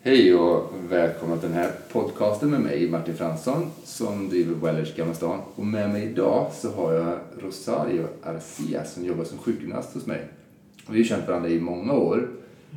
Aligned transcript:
Hej 0.00 0.34
och 0.34 0.72
välkomna 0.90 1.36
till 1.36 1.48
den 1.48 1.58
här 1.58 1.72
podcasten 1.92 2.50
med 2.50 2.60
mig, 2.60 2.90
Martin 2.90 3.16
Fransson, 3.16 3.70
som 3.84 4.28
driver 4.28 4.54
Wellers 4.54 4.96
Gamla 4.96 5.14
stan. 5.14 5.40
Och 5.54 5.66
med 5.66 5.90
mig 5.90 6.04
idag 6.04 6.52
så 6.52 6.70
har 6.70 6.92
jag 6.92 7.18
Rosario 7.38 8.06
Arcia 8.22 8.84
som 8.84 9.04
jobbar 9.04 9.24
som 9.24 9.38
sjukgymnast 9.38 9.94
hos 9.94 10.06
mig. 10.06 10.28
Vi 10.76 10.92
har 10.92 10.96
ju 10.96 11.04
känt 11.04 11.28
varandra 11.28 11.48
i 11.48 11.60
många 11.60 11.92
år 11.92 12.28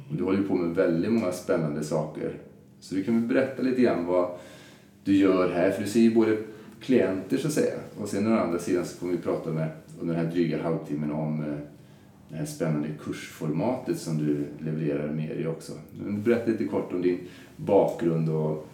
och 0.10 0.15
du 0.15 0.23
håller 0.23 0.38
ju 0.38 0.47
på 0.47 0.55
med 0.55 0.76
väldigt 0.76 1.12
många 1.12 1.31
spännande 1.31 1.84
saker. 1.84 2.37
Så 2.79 2.96
du 2.96 3.03
kan 3.03 3.19
väl 3.19 3.35
berätta 3.35 3.62
lite 3.62 3.81
grann 3.81 4.06
vad 4.06 4.29
du 5.03 5.15
gör 5.15 5.49
här, 5.49 5.72
för 5.72 5.81
du 5.81 5.90
ser 5.90 5.99
ju 5.99 6.15
både 6.15 6.38
klienter 6.79 7.38
så 7.38 7.47
att 7.47 7.53
säga 7.53 7.76
och 7.99 8.10
sen 8.10 8.33
å 8.33 8.38
andra 8.38 8.60
sidan 8.60 8.85
så 8.85 8.99
kommer 8.99 9.13
vi 9.13 9.19
prata 9.19 9.49
med 9.49 9.69
under 9.99 10.15
den 10.15 10.26
här 10.26 10.31
dryga 10.31 10.63
halvtimmen 10.63 11.12
om 11.12 11.44
eh, 11.44 11.58
spännande 12.47 12.87
kursformatet 13.03 13.99
som 13.99 14.17
du 14.17 14.47
levererar 14.59 15.07
med 15.07 15.39
i 15.39 15.47
också. 15.47 15.73
Berätta 15.99 16.52
lite 16.52 16.63
kort 16.66 16.93
om 16.93 17.02
din 17.02 17.20
bakgrund 17.55 18.30
och 18.30 18.67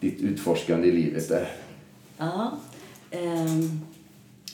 ditt 0.00 0.20
utforskande 0.20 0.88
i 0.88 0.92
livet 0.92 1.28
där. 1.28 1.48
Ja, 2.18 2.58
eh, 3.10 3.46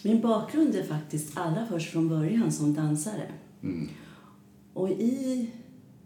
min 0.03 0.21
bakgrund 0.21 0.75
är 0.75 0.83
faktiskt 0.83 1.39
allra 1.39 1.67
först 1.67 1.91
från 1.91 2.09
början 2.09 2.53
som 2.53 2.75
dansare. 2.75 3.27
Mm. 3.63 3.89
Och 4.75 4.91
i 4.91 5.51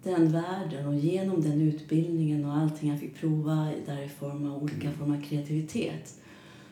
den 0.02 0.32
världen 0.32 0.86
och 0.86 0.94
genom 0.94 1.42
den 1.42 1.60
utbildningen 1.60 2.44
och 2.44 2.56
allting 2.56 2.90
jag 2.90 3.00
fick 3.00 3.20
prova 3.20 3.68
där 3.86 4.02
i 4.02 4.08
form 4.08 4.50
av 4.50 4.62
olika 4.62 4.92
former 4.92 5.16
av 5.16 5.22
kreativitet 5.22 6.14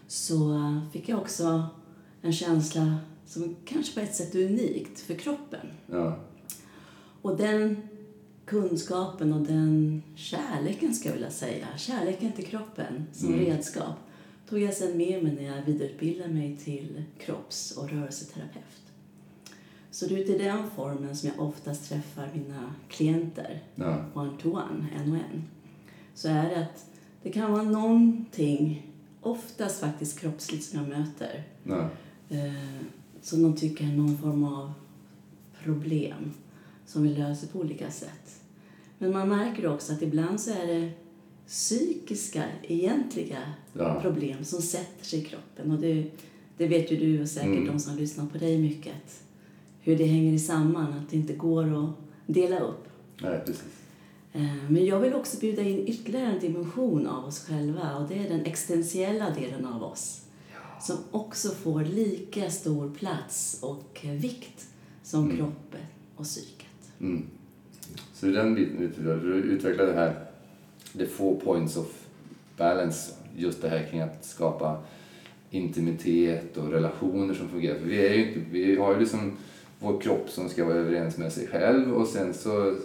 så 0.07 0.61
fick 0.93 1.09
jag 1.09 1.19
också 1.19 1.67
en 2.23 2.33
känsla 2.33 2.97
som 3.27 3.57
kanske 3.65 3.95
på 3.95 4.01
ett 4.01 4.15
sätt 4.15 4.35
är 4.35 4.47
unikt 4.47 5.01
för 5.01 5.15
kroppen. 5.15 5.67
Ja. 5.87 6.19
Och 7.23 7.37
den 7.37 7.83
kunskapen 8.45 9.33
och 9.33 9.41
den 9.47 10.03
kärleken, 10.17 10.95
ska 10.95 11.09
jag 11.09 11.15
vilja 11.15 11.31
säga, 11.31 11.67
kärleken 11.77 12.33
till 12.33 12.47
kroppen 12.47 13.07
som 13.13 13.29
Mm. 13.29 13.41
redskap, 13.41 13.95
tog 14.49 14.59
jag 14.59 14.75
sen 14.75 14.97
med 14.99 15.23
mig 15.23 15.33
när 15.35 15.57
jag 15.57 15.63
vidareutbildade 15.63 16.33
mig 16.35 16.57
till 16.57 17.03
kropps 17.19 17.71
och 17.77 17.91
rörelseterapeut. 17.91 18.83
Så 19.91 20.07
det 20.07 20.15
är 20.15 20.35
i 20.35 20.39
den 20.39 20.71
formen 20.77 21.17
som 21.17 21.29
jag 21.37 21.47
oftast 21.49 21.89
träffar 21.89 22.31
mina 22.35 22.75
klienter, 22.89 23.63
Ja. 23.75 24.05
one-to-one, 24.15 24.87
en 24.97 25.11
och 25.13 25.17
en. 25.19 25.45
Så 26.15 26.29
är 26.29 26.49
det 26.49 26.57
att 26.63 26.87
det 27.23 27.33
kan 27.33 27.53
vara 27.53 27.63
någonting, 27.63 28.93
oftast 29.21 29.81
faktiskt 29.81 30.19
kroppsligt, 30.21 30.65
som 30.65 30.79
jag 30.79 30.89
möter 30.89 31.45
Ja. 31.65 31.89
Som 33.27 33.43
de 33.43 33.57
tycker 33.57 33.85
är 33.85 33.89
någon 33.97 34.19
form 34.19 34.45
av 34.45 34.73
problem 35.65 36.33
som 36.87 37.03
vi 37.03 37.09
löser 37.09 37.47
på 37.47 37.59
olika 37.59 37.91
sätt. 37.91 38.41
Men 38.99 39.13
man 39.13 39.29
märker 39.29 39.67
också 39.67 39.93
att 39.93 40.03
ibland 40.03 40.41
så 40.41 40.51
är 40.51 40.67
det 40.67 40.91
psykiska, 41.47 42.45
egentliga 42.63 43.39
Ja. 43.73 44.01
problem 44.01 44.45
som 44.45 44.63
sätter 44.63 45.05
sig 45.05 45.19
i 45.19 45.25
kroppen. 45.25 45.71
Och 45.71 45.79
det, 45.81 46.11
det 46.57 46.67
vet 46.67 46.93
ju 46.93 46.97
du 46.97 47.23
och 47.23 47.29
säkert 47.29 47.47
Mm. 47.59 47.67
de 47.67 47.79
som 47.79 47.97
lyssnar 47.97 48.27
på 48.27 48.39
dig 48.39 48.59
mycket. 48.59 49.23
Hur 49.81 49.99
det 49.99 50.05
hänger 50.05 50.39
samman, 50.39 50.93
att 50.93 51.11
det 51.11 51.17
inte 51.17 51.33
går 51.33 51.85
att 51.85 51.91
dela 52.27 52.61
upp. 52.61 52.89
Nej, 53.23 53.41
precis. 53.47 53.65
Eh, 54.33 54.71
Men 54.71 54.85
jag 54.87 55.01
vill 55.01 55.15
också 55.15 55.39
bjuda 55.41 55.63
in 55.63 55.89
ytterligare 55.89 56.27
en 56.33 56.41
dimension 56.41 57.07
av 57.07 57.25
oss 57.25 57.39
själva 57.47 57.97
och 57.97 58.09
det 58.09 58.15
är 58.19 58.29
den 58.29 58.45
existentiella 58.45 59.31
delen 59.31 59.67
av 59.67 59.83
oss. 59.83 60.23
Som 60.87 60.97
också 61.11 61.49
får 61.49 61.85
lika 61.85 62.51
stor 62.51 62.91
plats 62.91 63.59
och 63.63 64.01
vikt 64.03 64.67
som 65.03 65.25
Mm. 65.25 65.37
kroppen 65.37 65.81
och 66.17 66.25
psyket. 66.25 66.93
Mm. 67.01 67.23
Så 68.15 68.27
den 68.27 68.55
biten 68.55 69.05
du 69.05 69.35
utvecklar 69.35 69.87
det 69.87 69.93
här, 69.93 70.15
the 70.99 71.07
four 71.07 71.41
points 71.41 71.77
of 71.77 71.87
balance, 72.57 73.13
just 73.37 73.63
det 73.63 73.69
här 73.69 73.87
kring 73.91 74.01
att 74.01 74.25
skapa 74.25 74.83
intimitet 75.51 76.57
och 76.57 76.69
relationer 76.69 77.35
som 77.35 77.49
fungerar. 77.49 77.79
För 77.79 77.87
vi, 77.87 78.07
är 78.07 78.15
ju 78.15 78.29
inte, 78.29 78.41
vi 78.51 78.77
har 78.77 78.95
ju 78.95 79.01
liksom 79.01 79.37
vår 79.81 80.01
kropp 80.01 80.31
som 80.31 80.49
ska 80.49 80.65
vara 80.65 80.77
överens 80.77 81.19
med 81.19 81.33
sig 81.33 81.47
själv 81.47 81.95
och 81.95 82.07
sen 82.09 82.35
så 82.35 82.77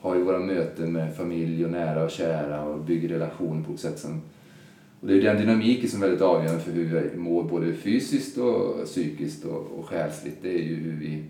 har 0.00 0.16
vi 0.16 0.22
våra 0.22 0.38
möten 0.38 0.92
med 0.92 1.16
familj 1.16 1.64
och 1.64 1.70
nära 1.70 2.04
och 2.04 2.10
kära 2.10 2.64
och 2.64 2.80
bygger 2.80 3.08
relationer 3.08 3.64
på 3.64 3.72
ett 3.72 3.80
sätt 3.80 3.98
som... 3.98 4.20
Och 5.04 5.10
det 5.10 5.16
är 5.16 5.22
den 5.22 5.36
dynamiken 5.36 5.90
som 5.90 6.02
är 6.02 6.06
väldigt 6.06 6.22
avgörande 6.22 6.62
för 6.62 6.72
hur 6.72 7.10
vi 7.12 7.18
mår 7.18 7.42
både 7.44 7.74
fysiskt 7.74 8.38
och 8.38 8.84
psykiskt 8.84 9.44
och, 9.44 9.78
och 9.78 9.88
själsligt. 9.88 10.42
Det 10.42 10.54
är 10.54 10.62
ju 10.62 10.74
hur 10.74 10.96
vi 11.00 11.24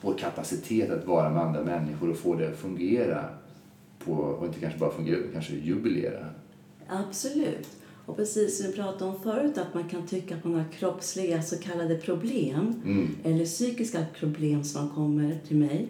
vår 0.00 0.14
kapacitet 0.18 0.90
att 0.90 1.06
vara 1.06 1.30
med 1.30 1.42
andra 1.42 1.64
människor 1.64 2.10
och 2.10 2.16
få 2.16 2.34
det 2.34 2.48
att 2.48 2.58
fungera 2.58 3.24
på, 4.04 4.12
och 4.12 4.46
inte 4.46 4.60
kanske 4.60 4.78
bara 4.78 4.90
fungera 4.90 5.16
utan 5.16 5.32
kanske 5.32 5.54
jubilera. 5.54 6.26
Absolut. 6.88 7.68
Och 8.06 8.16
precis 8.16 8.58
som 8.58 8.66
vi 8.66 8.72
pratade 8.72 9.10
om 9.10 9.20
förut, 9.20 9.58
att 9.58 9.74
man 9.74 9.88
kan 9.88 10.06
tycka 10.06 10.36
att 10.36 10.44
man 10.44 10.54
har 10.54 10.72
kroppsliga 10.72 11.42
så 11.42 11.58
kallade 11.58 11.94
problem 11.94 12.82
Mm. 12.84 13.08
eller 13.24 13.44
psykiska 13.44 13.98
problem 14.18 14.64
som 14.64 14.90
kommer 14.90 15.38
till 15.48 15.56
mig 15.56 15.88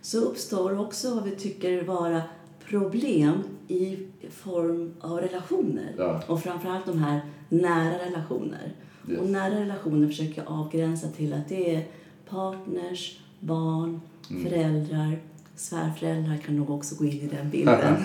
så 0.00 0.20
uppstår 0.20 0.78
också 0.80 1.14
vad 1.14 1.24
vi 1.24 1.30
tycker 1.30 1.84
vara 1.84 2.22
problem 2.68 3.42
i 3.68 3.96
form 4.30 4.92
av 5.00 5.18
relationer. 5.20 5.94
Ja. 5.98 6.22
Och 6.26 6.42
framförallt 6.42 6.86
de 6.86 6.98
här 6.98 7.20
nära 7.48 7.98
relationer. 8.06 8.72
Yes. 9.08 9.20
Och 9.20 9.30
nära 9.30 9.60
relationer 9.60 10.06
försöker 10.06 10.42
jag 10.42 10.52
avgränsa 10.52 11.08
till 11.08 11.32
att 11.32 11.48
det 11.48 11.74
är 11.74 11.84
partners, 12.30 13.18
barn, 13.40 14.00
Mm. 14.30 14.44
föräldrar, 14.44 15.18
svärföräldrar 15.56 16.36
kan 16.36 16.56
nog 16.56 16.70
också 16.70 16.94
gå 16.94 17.04
in 17.04 17.20
i 17.20 17.26
den 17.26 17.50
bilden. 17.50 17.94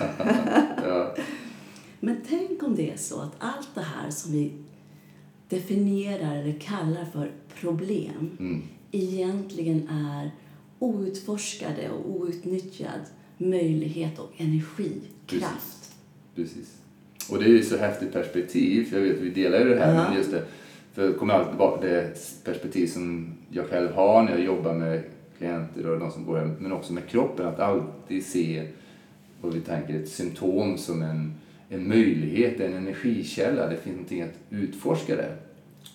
Ja. 0.84 1.14
Men 2.00 2.16
tänk 2.28 2.62
om 2.62 2.74
det 2.76 2.90
är 2.92 2.96
så 2.96 3.20
att 3.20 3.32
allt 3.38 3.68
det 3.74 3.80
här 3.80 4.10
som 4.10 4.32
vi 4.32 4.52
definierar 5.48 6.36
eller 6.36 6.58
kallar 6.60 7.04
för 7.04 7.30
problem 7.60 8.30
Mm. 8.40 8.62
egentligen 8.90 9.88
är 9.88 10.30
outforskade 10.78 11.90
och 11.90 12.10
outnyttjad 12.10 13.00
möjlighet 13.38 14.18
och 14.18 14.32
energikraft. 14.36 15.92
Precis. 16.34 16.76
Och 17.30 17.38
det 17.38 17.44
är 17.44 17.48
ju 17.48 17.62
så 17.62 17.76
häftigt 17.76 18.12
perspektiv, 18.12 18.84
för 18.84 18.96
jag 18.96 19.04
vet 19.04 19.16
att 19.16 19.22
vi 19.22 19.30
delar 19.30 19.58
ju 19.58 19.68
det 19.68 19.80
här, 19.80 19.94
Ja. 19.94 20.08
men 20.08 20.16
just 20.16 20.30
det, 20.30 20.44
för 20.92 21.06
det 21.08 21.12
kommer 21.12 21.34
alltid 21.34 21.50
tillbaka 21.50 21.80
till 21.80 21.90
det 21.90 22.14
perspektiv 22.44 22.86
som 22.86 23.32
jag 23.50 23.66
själv 23.68 23.92
har 23.92 24.22
när 24.22 24.30
jag 24.30 24.44
jobbar 24.44 24.74
med 24.74 25.02
klienter 25.38 25.86
och 25.90 26.00
de 26.00 26.10
som 26.10 26.24
går 26.24 26.38
hem, 26.38 26.54
men 26.58 26.72
också 26.72 26.92
med 26.92 27.06
kroppen, 27.08 27.46
att 27.46 27.60
alltid 27.60 28.26
se 28.26 28.66
vad 29.40 29.54
vi 29.54 29.60
tänker 29.60 29.94
ett 29.94 30.08
symptom 30.08 30.78
som 30.78 31.02
en, 31.02 31.34
en 31.68 31.88
möjlighet, 31.88 32.60
en 32.60 32.74
energikälla, 32.74 33.66
det 33.68 33.76
finns 33.76 33.94
någonting 33.96 34.22
att 34.22 34.38
utforska 34.50 35.16
där. 35.16 35.36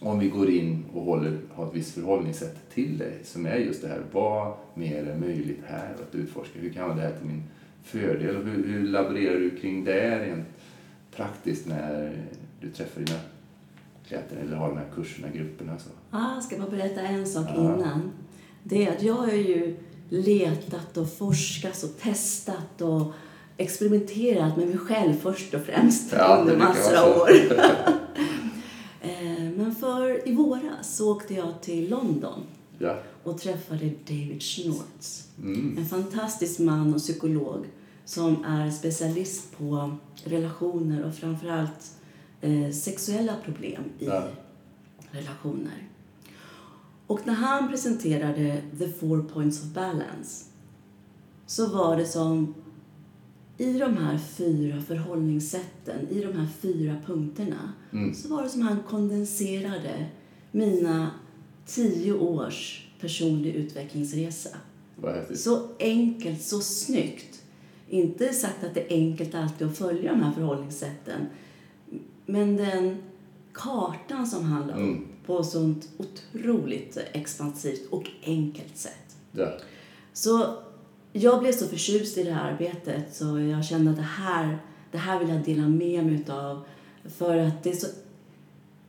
Om 0.01 0.19
vi 0.19 0.27
går 0.27 0.49
in 0.49 0.85
och 0.93 1.01
håller, 1.03 1.37
har 1.53 1.65
ett 1.67 1.73
visst 1.75 1.93
förhållningssätt 1.93 2.69
till 2.73 2.97
det, 2.97 3.11
som 3.23 3.45
är 3.45 3.55
just 3.55 3.81
det 3.81 3.87
här, 3.87 4.01
vad 4.11 4.53
mer 4.73 5.03
är 5.03 5.15
möjligt 5.15 5.59
här 5.67 5.95
att 6.07 6.15
utforska? 6.15 6.59
Hur 6.59 6.69
kan 6.69 6.87
jag 6.87 6.95
det 6.97 7.01
här 7.01 7.11
till 7.17 7.27
min 7.27 7.43
fördel? 7.83 8.35
Och 8.37 8.43
hur, 8.43 8.67
hur 8.67 8.87
laborerar 8.87 9.39
du 9.39 9.49
kring 9.49 9.83
det 9.83 10.19
rent 10.25 10.47
praktiskt 11.15 11.67
när 11.67 12.17
du 12.61 12.69
träffar 12.71 13.01
dina 13.01 13.19
klienter 14.07 14.37
eller 14.37 14.55
har 14.55 14.69
de 14.69 14.77
här 14.77 14.87
kurserna, 14.95 15.27
grupperna 15.33 15.77
så? 15.79 15.89
Ah, 16.11 16.41
ska 16.41 16.57
bara 16.57 16.69
berätta 16.69 17.01
en 17.01 17.27
sak 17.27 17.47
Ja. 17.55 17.61
innan. 17.75 18.11
Det 18.63 18.85
är 18.87 18.91
att 18.91 19.03
jag 19.03 19.13
har 19.13 19.31
ju 19.31 19.75
letat 20.09 20.97
och 20.97 21.13
forskat 21.13 21.83
och 21.83 21.97
testat 22.01 22.81
och 22.81 23.13
experimenterat 23.57 24.57
med 24.57 24.67
mig 24.67 24.77
själv 24.77 25.13
först 25.13 25.53
och 25.53 25.61
främst 25.61 26.13
Ja, 26.13 26.37
under 26.41 26.57
massor 26.57 26.95
av 26.97 27.17
år. 27.17 27.29
För 29.79 30.27
i 30.27 30.35
våras 30.35 30.95
så 30.95 31.11
åkte 31.15 31.33
jag 31.33 31.61
till 31.61 31.89
London 31.89 32.39
Ja. 32.79 32.99
och 33.23 33.37
träffade 33.37 33.91
David 34.07 34.41
Schnortz. 34.43 35.27
Mm. 35.37 35.77
En 35.77 35.85
fantastisk 35.85 36.59
man 36.59 36.93
och 36.93 36.99
psykolog 36.99 37.65
som 38.05 38.43
är 38.45 38.71
specialist 38.71 39.57
på 39.57 39.97
relationer 40.23 41.03
och 41.05 41.15
framförallt 41.15 41.91
eh, 42.41 42.71
sexuella 42.71 43.35
problem 43.45 43.83
i 43.99 44.05
Ja. 44.05 44.23
relationer. 45.11 45.87
Och 47.07 47.27
när 47.27 47.33
han 47.33 47.69
presenterade 47.69 48.61
The 48.79 48.87
Four 48.91 49.21
Points 49.23 49.59
of 49.63 49.65
Balance 49.67 50.45
så 51.45 51.67
var 51.67 51.97
det 51.97 52.05
som 52.05 52.53
i 53.59 53.73
de 53.79 53.97
här 53.97 54.17
fyra 54.17 54.81
förhållningssätten, 54.81 56.07
i 56.09 56.21
de 56.23 56.33
här 56.33 56.47
fyra 56.61 56.95
punkterna, 57.05 57.73
Mm. 57.93 58.13
så 58.15 58.29
var 58.35 58.43
det 58.43 58.49
som 58.49 58.61
han 58.61 58.79
kondenserade 58.89 60.05
mina 60.51 61.11
tio 61.65 62.13
års 62.13 62.87
personlig 63.01 63.55
utvecklingsresa. 63.55 64.49
Så 65.35 65.67
enkelt, 65.79 66.41
så 66.43 66.59
snyggt. 66.59 67.41
Inte 67.89 68.33
sagt 68.33 68.63
att 68.63 68.73
det 68.73 68.93
är 68.93 68.97
enkelt 68.97 69.35
alltid 69.35 69.67
att 69.67 69.77
följa 69.77 70.11
de 70.11 70.23
här 70.23 70.31
förhållningssätten. 70.31 71.21
Men 72.25 72.57
den 72.57 72.97
kartan 73.53 74.27
som 74.27 74.43
han 74.43 74.67
la 74.67 74.73
Mm. 74.73 74.93
upp 74.97 75.05
på 75.25 75.39
ett 75.39 75.45
sånt 75.45 75.89
otroligt 75.97 76.97
expansivt 77.13 77.87
och 77.91 78.09
enkelt 78.23 78.77
sätt. 78.77 79.15
Ja. 79.31 79.57
Så 80.13 80.57
jag 81.19 81.39
blev 81.39 81.51
så 81.51 81.67
förtjust 81.67 82.17
i 82.17 82.23
det 82.23 82.31
här 82.31 82.51
arbetet 82.51 83.15
så 83.15 83.39
jag 83.39 83.65
kände 83.65 83.91
att 83.91 83.97
det 83.97 84.03
här, 84.03 84.57
det 84.91 84.97
här 84.97 85.19
vill 85.19 85.29
jag 85.29 85.43
dela 85.43 85.67
med 85.67 86.05
mig 86.05 86.15
utav. 86.15 86.63
För 87.05 87.37
att 87.37 87.63
det 87.63 87.69
är 87.69 87.75
så... 87.75 87.87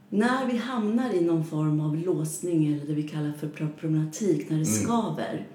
När 0.08 0.46
vi 0.46 0.56
hamnar 0.56 1.14
i 1.14 1.20
någon 1.20 1.44
form 1.44 1.80
av 1.80 1.96
låsning 1.96 2.66
eller 2.66 2.86
det 2.86 2.94
vi 2.94 3.08
kallar 3.08 3.32
för 3.32 3.48
problematik, 3.48 4.50
när 4.50 4.58
det 4.58 4.64
skaver, 4.64 5.46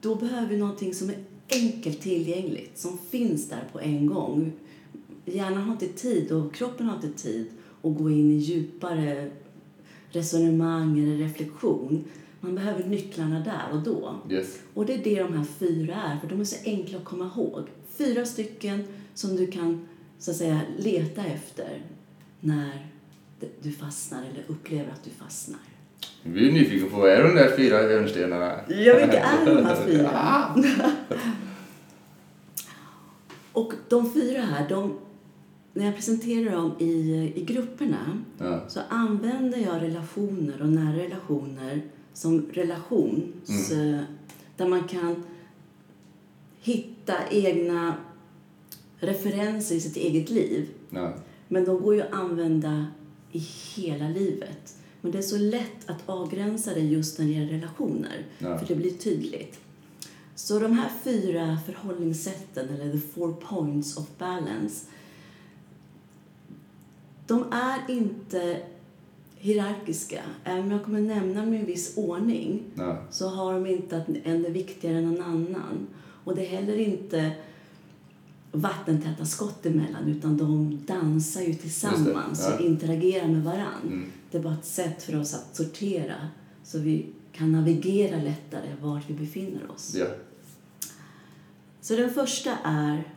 då 0.00 0.14
behöver 0.14 0.46
vi 0.46 0.56
någonting 0.56 0.94
som 0.94 1.10
är 1.10 1.16
enkelt 1.48 2.00
tillgängligt, 2.00 2.78
som 2.78 2.98
finns 2.98 3.48
där 3.48 3.68
på 3.72 3.80
en 3.80 4.06
gång. 4.06 4.52
Hjärnan 5.24 5.62
har 5.62 5.72
inte 5.72 5.88
tid 5.88 6.32
och 6.32 6.54
kroppen 6.54 6.86
har 6.86 6.96
inte 6.96 7.22
tid 7.22 7.46
att 7.82 7.96
gå 7.96 8.10
in 8.10 8.32
i 8.32 8.36
djupare 8.36 9.30
resonemang 10.10 10.98
eller 10.98 11.16
reflektion. 11.16 12.04
Man 12.44 12.54
behöver 12.54 12.84
nycklarna 12.84 13.40
där 13.40 13.76
och 13.76 13.82
då. 13.82 14.20
Yes. 14.30 14.58
Och 14.74 14.86
det 14.86 14.94
är 14.94 15.04
det 15.04 15.22
de 15.22 15.32
här 15.36 15.44
fyra 15.58 15.94
är, 15.94 16.18
för 16.18 16.28
de 16.28 16.40
är 16.40 16.44
så 16.44 16.56
enkla 16.64 16.98
att 16.98 17.04
komma 17.04 17.30
ihåg. 17.36 17.62
Fyra 17.96 18.24
stycken 18.24 18.84
som 19.14 19.36
du 19.36 19.46
kan 19.46 19.88
så 20.18 20.30
att 20.30 20.36
säga 20.36 20.60
leta 20.78 21.24
efter 21.24 21.82
när 22.40 22.86
du 23.62 23.72
fastnar 23.72 24.18
eller 24.18 24.44
upplever 24.46 24.92
att 24.92 25.04
du 25.04 25.10
fastnar. 25.10 25.58
Blir 26.22 26.44
jag 26.44 26.52
nyfiken 26.54 26.90
på 26.90 26.96
vad 26.96 27.10
är 27.10 27.22
de 27.22 27.34
där 27.34 27.56
fyra 27.56 27.76
hörnstenarna? 27.76 28.60
Ja, 28.68 28.94
vilka 28.96 29.20
är 29.20 29.46
de 29.54 29.64
här 29.64 29.86
fyra? 29.86 30.10
Ah! 30.14 30.54
Och 33.52 33.72
de 33.88 34.12
fyra 34.12 34.40
här, 34.40 34.68
de, 34.68 34.98
när 35.72 35.84
jag 35.84 35.94
presenterar 35.94 36.52
dem 36.56 36.72
i, 36.78 37.32
i 37.34 37.44
grupperna 37.44 38.22
Ja. 38.38 38.68
så 38.68 38.80
använder 38.88 39.58
jag 39.58 39.82
relationer 39.82 40.62
och 40.62 40.68
nära 40.68 40.96
relationer 40.96 41.82
som 42.14 42.46
relations... 42.52 43.70
eh, 43.70 44.00
Där 44.56 44.68
man 44.68 44.88
kan 44.88 45.24
hitta 46.60 47.14
egna 47.30 47.94
referenser 48.98 49.74
i 49.74 49.80
sitt 49.80 49.96
eget 49.96 50.30
liv. 50.30 50.68
Ja. 50.90 51.12
Men 51.48 51.64
de 51.64 51.82
går 51.82 51.94
ju 51.94 52.02
att 52.02 52.12
använda 52.12 52.86
i 53.32 53.38
hela 53.76 54.08
livet. 54.08 54.76
Men 55.00 55.12
det 55.12 55.18
är 55.18 55.22
så 55.22 55.38
lätt 55.38 55.90
att 55.90 56.08
avgränsa 56.08 56.74
det 56.74 56.80
just 56.80 57.18
när 57.18 57.26
det 57.26 57.32
gäller 57.32 57.52
relationer. 57.52 58.26
Ja. 58.38 58.58
För 58.58 58.66
det 58.66 58.74
blir 58.74 58.90
tydligt. 58.94 59.60
Så 60.34 60.58
de 60.58 60.72
här 60.72 60.90
fyra 61.04 61.58
förhållningssätten, 61.66 62.68
eller 62.68 62.92
the 62.92 62.98
four 62.98 63.32
points 63.32 63.96
of 63.96 64.04
balance, 64.18 64.86
de 67.26 67.44
är 67.52 67.78
inte 67.88 68.62
hierarkiska. 69.44 70.22
Även 70.44 70.62
om 70.64 70.70
jag 70.70 70.84
kommer 70.84 71.00
nämna 71.00 71.40
dem 71.40 71.54
i 71.54 71.56
en 71.56 71.66
viss 71.66 71.96
ordning 71.96 72.62
Ja. 72.74 72.98
så 73.10 73.28
har 73.28 73.52
de 73.52 73.66
inte 73.66 73.96
att 73.96 74.08
en 74.08 74.46
är 74.46 74.50
viktigare 74.50 74.98
än 74.98 75.16
en 75.16 75.22
annan. 75.22 75.86
Och 76.24 76.36
det 76.36 76.46
är 76.46 76.50
heller 76.50 76.76
inte 76.76 77.32
vattentäta 78.52 79.24
skott 79.24 79.66
emellan 79.66 80.08
utan 80.08 80.36
de 80.36 80.78
dansar 80.86 81.40
ju 81.40 81.54
tillsammans 81.54 82.46
ja. 82.48 82.54
och 82.54 82.60
interagerar 82.60 83.28
med 83.28 83.42
varann. 83.42 83.82
Mm. 83.86 84.10
Det 84.30 84.38
är 84.38 84.42
bara 84.42 84.54
ett 84.54 84.64
sätt 84.64 85.02
för 85.02 85.20
oss 85.20 85.34
att 85.34 85.56
sortera 85.56 86.28
så 86.64 86.78
vi 86.78 87.06
kan 87.32 87.52
navigera 87.52 88.22
lättare 88.22 88.74
vart 88.80 89.10
vi 89.10 89.14
befinner 89.14 89.70
oss. 89.70 89.94
Ja. 89.94 90.06
Så 91.80 91.96
den 91.96 92.14
första 92.14 92.58
är 92.64 93.12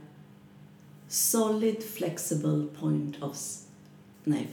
solid 1.08 1.84
flexible 1.84 2.68
point 2.80 3.24
of... 3.24 3.38
Nej. 4.24 4.50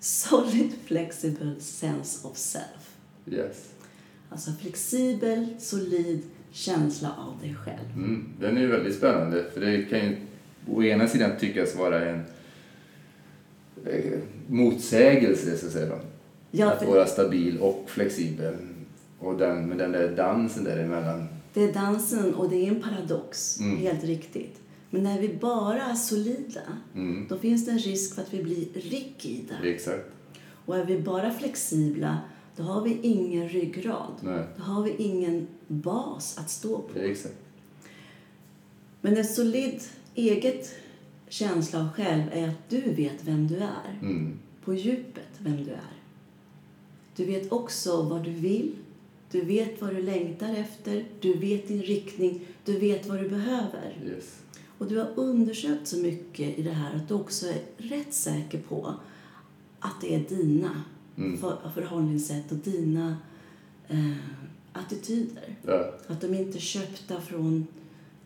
Solid 0.00 0.70
flexible 0.84 1.54
sense 1.60 2.28
of 2.28 2.36
self. 2.36 2.96
Yes. 3.26 3.68
Alltså 4.28 4.50
flexibel, 4.60 5.46
solid 5.58 6.22
känsla 6.50 7.14
av 7.18 7.40
dig 7.40 7.54
själv. 7.54 7.92
Mm. 7.96 8.28
Den 8.40 8.56
är 8.56 8.60
ju 8.60 8.66
väldigt 8.66 8.96
spännande 8.96 9.44
för 9.54 9.60
det 9.60 9.82
kan 9.82 9.98
ju 9.98 10.16
å 10.70 10.82
ena 10.82 11.08
sidan 11.08 11.30
tyckas 11.40 11.74
vara 11.76 12.08
en 12.08 12.22
eh, 13.86 14.18
motsägelse 14.48 15.58
så 15.58 15.66
att 15.66 15.72
säga. 15.72 15.98
Ja, 16.50 16.72
att 16.72 16.86
vara 16.86 17.06
stabil 17.06 17.58
och 17.58 17.84
flexibel. 17.86 18.54
Och 19.18 19.38
den, 19.38 19.68
men 19.68 19.78
den 19.78 19.92
där 19.92 20.16
dansen 20.16 20.64
däremellan. 20.64 21.28
Det 21.54 21.64
är 21.64 21.72
dansen 21.72 22.34
och 22.34 22.50
det 22.50 22.56
är 22.56 22.68
en 22.68 22.82
paradox, 22.82 23.60
Mm. 23.60 23.76
helt 23.78 24.04
riktigt. 24.04 24.60
Men 24.90 25.02
när 25.02 25.20
vi 25.20 25.28
bara 25.40 25.82
är 25.82 25.94
solida, 25.94 26.60
Mm. 26.94 27.26
då 27.28 27.38
finns 27.38 27.64
det 27.64 27.70
en 27.70 27.78
risk 27.78 28.14
för 28.14 28.22
att 28.22 28.34
vi 28.34 28.42
blir 28.42 28.66
rigida. 28.74 29.54
Exakt. 29.64 30.10
Och 30.64 30.76
är 30.76 30.84
vi 30.84 30.98
bara 30.98 31.30
flexibla, 31.30 32.18
då 32.56 32.62
har 32.62 32.82
vi 32.82 32.98
ingen 33.02 33.48
ryggrad. 33.48 34.12
Nej. 34.20 34.44
Då 34.56 34.62
har 34.62 34.82
vi 34.82 34.90
ingen 34.96 35.46
bas 35.66 36.38
att 36.38 36.50
stå 36.50 36.78
på. 36.78 36.98
Exakt. 36.98 37.34
Men 39.00 39.16
en 39.16 39.24
solid 39.24 39.80
eget 40.14 40.74
känsla 41.28 41.80
av 41.80 41.88
själv 41.92 42.22
är 42.32 42.48
att 42.48 42.68
du 42.68 42.80
vet 42.80 43.24
vem 43.24 43.48
du 43.48 43.56
är. 43.56 43.98
Mm. 44.02 44.38
På 44.64 44.74
djupet 44.74 45.28
vem 45.38 45.56
du 45.64 45.70
är. 45.70 45.92
Du 47.16 47.24
vet 47.24 47.52
också 47.52 48.02
vad 48.02 48.24
du 48.24 48.30
vill. 48.30 48.72
Du 49.30 49.40
vet 49.40 49.80
vad 49.80 49.94
du 49.94 50.02
längtar 50.02 50.54
efter. 50.54 51.04
Du 51.20 51.32
vet 51.38 51.68
din 51.68 51.82
riktning. 51.82 52.40
Du 52.64 52.78
vet 52.78 53.06
vad 53.06 53.18
du 53.18 53.28
behöver. 53.28 53.96
Yes. 54.06 54.38
Och 54.78 54.86
du 54.86 54.98
har 54.98 55.08
undersökt 55.16 55.86
så 55.86 55.96
mycket 55.96 56.58
i 56.58 56.62
det 56.62 56.70
här 56.70 56.96
att 56.96 57.08
du 57.08 57.14
också 57.14 57.46
är 57.46 57.62
rätt 57.76 58.14
säker 58.14 58.60
på 58.68 58.94
att 59.80 60.00
det 60.00 60.14
är 60.14 60.24
dina 60.28 60.84
Mm. 61.18 61.38
för, 61.38 61.70
förhållningssätt 61.74 62.52
och 62.52 62.58
dina 62.58 63.16
eh, 63.88 64.16
attityder. 64.72 65.56
Ja. 65.66 65.94
Att 66.06 66.20
de 66.20 66.34
inte 66.34 66.58
är 66.58 66.60
köpta 66.60 67.20
från 67.20 67.66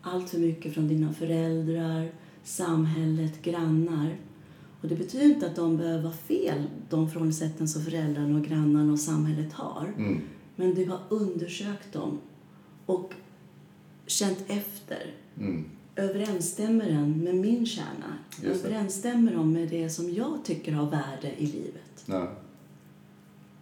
allt 0.01 0.29
för 0.29 0.37
mycket 0.39 0.73
från 0.73 0.87
dina 0.87 1.13
föräldrar, 1.13 2.11
samhället, 2.43 3.41
grannar. 3.41 4.17
Och 4.81 4.87
det 4.89 4.95
betyder 4.95 5.25
inte 5.25 5.47
att 5.47 5.55
de 5.55 5.77
behöver 5.77 6.03
vara 6.03 6.13
fel, 6.13 6.63
de 6.89 7.09
förhållningssätten 7.09 7.67
som 7.67 7.83
föräldrarna 7.83 8.37
och 8.39 8.45
grannarna 8.45 8.91
och 8.93 8.99
samhället 8.99 9.53
har. 9.53 9.93
Mm. 9.97 10.21
Men 10.55 10.75
du 10.75 10.85
har 10.85 10.99
undersökt 11.09 11.93
dem 11.93 12.19
och 12.85 13.13
känt 14.05 14.43
efter. 14.47 15.13
Mm. 15.39 15.65
Överensstämmer 15.95 16.85
den 16.85 17.23
med 17.23 17.35
min 17.35 17.65
kärna? 17.65 18.17
Överensstämmer 18.43 19.31
de 19.31 19.53
med 19.53 19.69
det 19.69 19.89
som 19.89 20.13
jag 20.13 20.45
tycker 20.45 20.71
har 20.71 20.89
värde 20.89 21.31
i 21.37 21.45
livet? 21.45 22.03
Ja. 22.05 22.31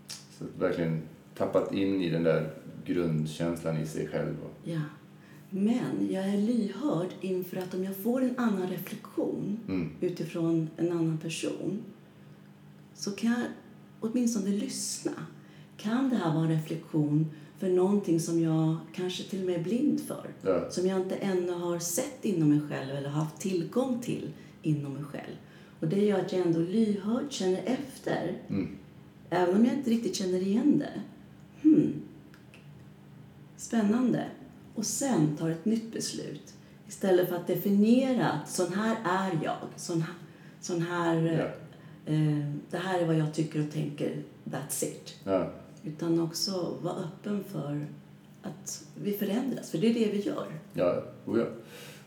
Så 0.07 0.45
verkligen 0.59 1.01
tappat 1.35 1.73
in 1.73 2.01
i 2.01 2.09
den 2.09 2.23
där 2.23 2.53
grundkänslan 2.85 3.77
i 3.77 3.87
sig 3.87 4.07
själv. 4.07 4.35
Ja. 4.63 4.81
Men 5.49 6.07
jag 6.11 6.29
är 6.29 6.37
lyhörd 6.37 7.09
inför 7.21 7.57
att 7.57 7.73
om 7.73 7.83
jag 7.83 7.95
får 7.95 8.21
en 8.21 8.39
annan 8.39 8.67
reflektion 8.67 9.59
mm. 9.67 9.91
utifrån 10.01 10.69
en 10.77 10.91
annan 10.91 11.17
person 11.17 11.83
så 12.93 13.11
kan 13.11 13.29
jag 13.29 13.41
åtminstone 13.99 14.49
lyssna. 14.49 15.11
Kan 15.77 16.09
det 16.09 16.15
här 16.15 16.33
vara 16.33 16.43
en 16.43 16.51
reflektion 16.51 17.31
för 17.61 17.69
någonting 17.69 18.19
som 18.19 18.39
jag 18.41 18.75
kanske 18.93 19.23
till 19.23 19.39
och 19.39 19.45
med 19.45 19.59
är 19.59 19.63
blind 19.63 20.01
för? 20.07 20.25
Ja. 20.41 20.71
Som 20.71 20.87
jag 20.87 20.99
inte 20.99 21.15
ännu 21.15 21.51
har 21.51 21.79
sett 21.79 22.25
inom 22.25 22.49
mig 22.49 22.59
själv 22.69 22.95
eller 22.95 23.09
haft 23.09 23.39
tillgång 23.39 23.99
till 23.99 24.31
inom 24.61 24.93
mig 24.93 25.03
själv. 25.03 25.35
Och 25.79 25.87
det 25.87 26.05
gör 26.05 26.19
att 26.19 26.31
jag 26.33 26.41
ändå 26.47 26.59
lyhörd 26.59 27.25
känner 27.31 27.61
efter, 27.65 28.37
Mm. 28.49 28.77
även 29.29 29.55
om 29.55 29.65
jag 29.65 29.73
inte 29.73 29.89
riktigt 29.89 30.15
känner 30.15 30.37
igen 30.41 30.79
det. 30.79 31.01
Hmm. 31.69 31.93
Spännande. 33.57 34.25
Och 34.75 34.85
sen 34.85 35.37
tar 35.37 35.49
ett 35.49 35.65
nytt 35.65 35.93
beslut. 35.93 36.53
Istället 36.87 37.29
för 37.29 37.35
att 37.35 37.47
definiera 37.47 38.29
att 38.29 38.49
sån 38.49 38.73
här 38.73 38.95
är 39.03 39.39
jag, 39.43 39.57
sån 39.75 40.01
här, 40.01 40.15
sån 40.61 40.81
här 40.81 41.15
Ja. 41.15 42.13
eh, 42.13 42.51
det 42.69 42.77
här 42.77 42.99
är 42.99 43.05
vad 43.05 43.15
jag 43.15 43.33
tycker 43.33 43.59
och 43.67 43.71
tänker, 43.71 44.23
that's 44.45 44.83
it. 44.85 45.15
Ja. 45.23 45.51
Utan 45.83 46.19
också 46.19 46.77
vara 46.81 46.95
öppen 46.95 47.43
för 47.51 47.85
att 48.41 48.85
vi 49.03 49.13
förändras, 49.13 49.71
för 49.71 49.77
det 49.77 49.87
är 49.87 49.93
det 49.93 50.11
vi 50.11 50.19
gör. 50.19 50.45
Ja, 50.73 51.03
oh 51.25 51.39
ja. 51.39 51.45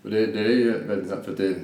Och 0.03 0.11
det, 0.11 0.27
det 0.27 0.41
är 0.41 0.49
ju 0.49 0.73
väldigt 0.73 0.91
intressant 0.91 1.25
för 1.25 1.33
att 1.33 1.39
det, 1.39 1.57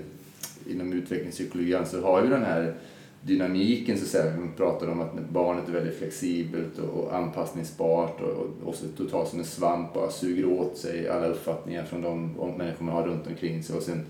inom 0.70 0.92
utvecklingspsykologin 0.92 1.86
så 1.86 2.00
har 2.00 2.24
ju 2.24 2.30
den 2.30 2.42
här 2.42 2.74
dynamiken 3.22 3.98
så 3.98 4.04
att 4.04 4.10
säga. 4.10 4.36
Man 4.36 4.52
pratar 4.56 4.88
om 4.88 5.00
att 5.00 5.30
barnet 5.30 5.68
är 5.68 5.72
väldigt 5.72 5.98
flexibelt 5.98 6.78
och, 6.78 6.88
och 6.88 7.16
anpassningsbart 7.16 8.20
och, 8.20 8.28
och 8.28 8.68
också 8.68 8.86
totalt 8.96 9.28
som 9.28 9.38
en 9.38 9.44
svamp 9.44 9.94
bara 9.94 10.10
suger 10.10 10.44
åt 10.44 10.76
sig 10.76 11.08
alla 11.08 11.26
uppfattningar 11.26 11.84
från 11.84 12.02
de 12.02 12.32
människor 12.58 12.84
man 12.84 12.94
har 12.94 13.06
runt 13.06 13.26
omkring 13.26 13.62
sig 13.62 13.76
och 13.76 13.82
sen 13.82 14.06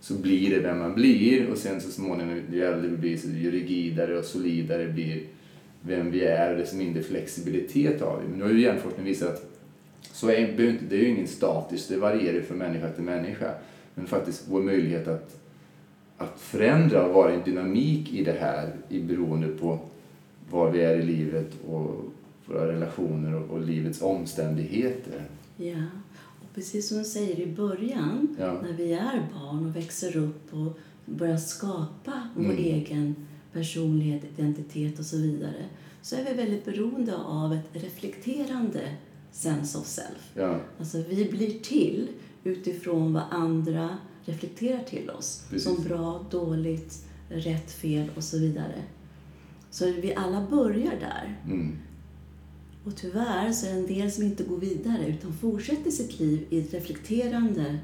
så 0.00 0.14
blir 0.14 0.50
det 0.50 0.60
vem 0.60 0.78
man 0.78 0.94
blir 0.94 1.50
och 1.50 1.58
sen 1.58 1.80
så 1.80 1.90
småningom 1.90 2.42
ju 2.52 2.64
äldre 2.64 2.88
vi 2.88 2.96
blir 2.96 3.16
så 3.16 3.28
ju 3.28 3.50
rigidare 3.50 4.18
och 4.18 4.24
solidare 4.24 4.88
blir 4.88 5.22
vem 5.82 6.10
vi 6.10 6.24
är 6.24 6.52
och 6.52 6.58
desto 6.58 6.76
mindre 6.76 7.02
flexibilitet 7.02 8.00
har 8.00 8.20
vi. 8.22 8.28
Men 8.28 8.38
nu 8.38 8.44
har 8.44 8.50
ju 8.50 8.60
hjärnforskning 8.60 9.06
visat 9.06 9.28
att 9.28 9.46
så 10.12 10.28
är, 10.30 10.52
det 10.88 10.96
är 10.96 11.00
ju 11.00 11.08
ingen 11.08 11.26
statiskt, 11.28 11.88
det 11.88 11.96
varierar 11.96 12.40
från 12.42 12.58
människa 12.58 12.90
till 12.92 13.04
människa. 13.04 13.54
Men 13.94 14.06
faktiskt 14.06 14.44
vår 14.48 14.60
möjlighet 14.62 15.08
att, 15.08 15.36
att 16.16 16.40
förändra 16.40 17.06
och 17.06 17.14
vara 17.14 17.32
en 17.32 17.42
dynamik 17.44 18.12
i 18.12 18.24
det 18.24 18.36
här 18.40 18.72
i 18.88 19.00
beroende 19.00 19.48
på 19.48 19.78
var 20.50 20.70
vi 20.70 20.80
är 20.82 20.96
i 20.96 21.02
livet 21.02 21.52
och 21.68 22.04
våra 22.46 22.72
relationer 22.72 23.34
och, 23.34 23.50
och 23.50 23.60
livets 23.60 24.02
omständigheter. 24.02 25.22
Ja. 25.56 25.84
precis 26.54 26.88
som 26.88 26.98
du 26.98 27.04
säger 27.04 27.40
i 27.40 27.46
början, 27.46 28.36
Ja. 28.40 28.52
när 28.62 28.72
vi 28.72 28.92
är 28.92 29.26
barn 29.34 29.66
och 29.66 29.76
växer 29.76 30.16
upp 30.16 30.54
och 30.54 30.78
börjar 31.06 31.36
skapa 31.36 32.28
vår 32.36 32.44
Mm. 32.44 32.56
egen 32.56 33.14
personlighet, 33.52 34.22
identitet 34.38 34.98
och 34.98 35.04
så 35.04 35.16
vidare, 35.16 35.64
så 36.02 36.16
är 36.16 36.24
vi 36.24 36.32
väldigt 36.34 36.64
beroende 36.64 37.16
av 37.16 37.52
ett 37.54 37.68
reflekterande 37.72 38.94
sense 39.32 39.78
of 39.78 39.86
self. 39.86 40.30
Ja, 40.34 40.60
Alltså 40.78 41.02
vi 41.08 41.24
blir 41.24 41.58
till 41.60 42.08
utifrån 42.44 43.12
vad 43.12 43.22
andra 43.30 43.98
reflekterar 44.24 44.82
till 44.82 45.10
oss. 45.10 45.44
Precis. 45.50 45.64
Som 45.64 45.84
bra, 45.84 46.24
dåligt, 46.30 47.04
rätt, 47.28 47.70
fel 47.72 48.10
och 48.16 48.24
så 48.24 48.38
vidare. 48.38 48.82
Så 49.70 49.92
vi 49.92 50.14
alla 50.14 50.46
börjar 50.50 50.96
där. 51.00 51.38
mm. 51.44 51.78
Och 52.84 52.96
tyvärr 52.96 53.52
så 53.52 53.66
är 53.66 53.70
det 53.72 53.78
en 53.78 53.86
del 53.86 54.12
som 54.12 54.24
inte 54.24 54.44
går 54.44 54.56
vidare 54.56 55.06
utan 55.06 55.32
fortsätter 55.32 55.90
sitt 55.90 56.20
liv 56.20 56.46
i 56.50 56.58
ett 56.58 56.74
reflekterande 56.74 57.78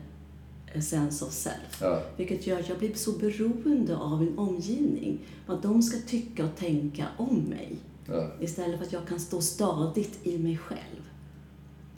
eh, 0.77 0.81
sense 0.83 1.25
of 1.25 1.33
self. 1.33 1.79
ja, 1.81 2.03
Vilket 2.17 2.47
gör 2.47 2.61
att 2.61 2.69
jag 2.69 2.79
blir 2.79 2.95
så 2.95 3.13
beroende 3.13 3.97
av 3.97 4.21
min 4.23 4.39
omgivning. 4.39 5.19
Vad 5.47 5.63
de 5.63 5.83
ska 5.83 5.99
tycka 6.09 6.45
och 6.45 6.57
tänka 6.57 7.07
om 7.17 7.37
mig. 7.37 7.77
ja, 8.09 8.31
Istället 8.41 8.79
för 8.79 8.87
att 8.87 8.93
jag 8.93 9.07
kan 9.09 9.21
stå 9.21 9.41
stadigt 9.41 10.19
i 10.27 10.39
mig 10.39 10.57
själv. 10.59 11.03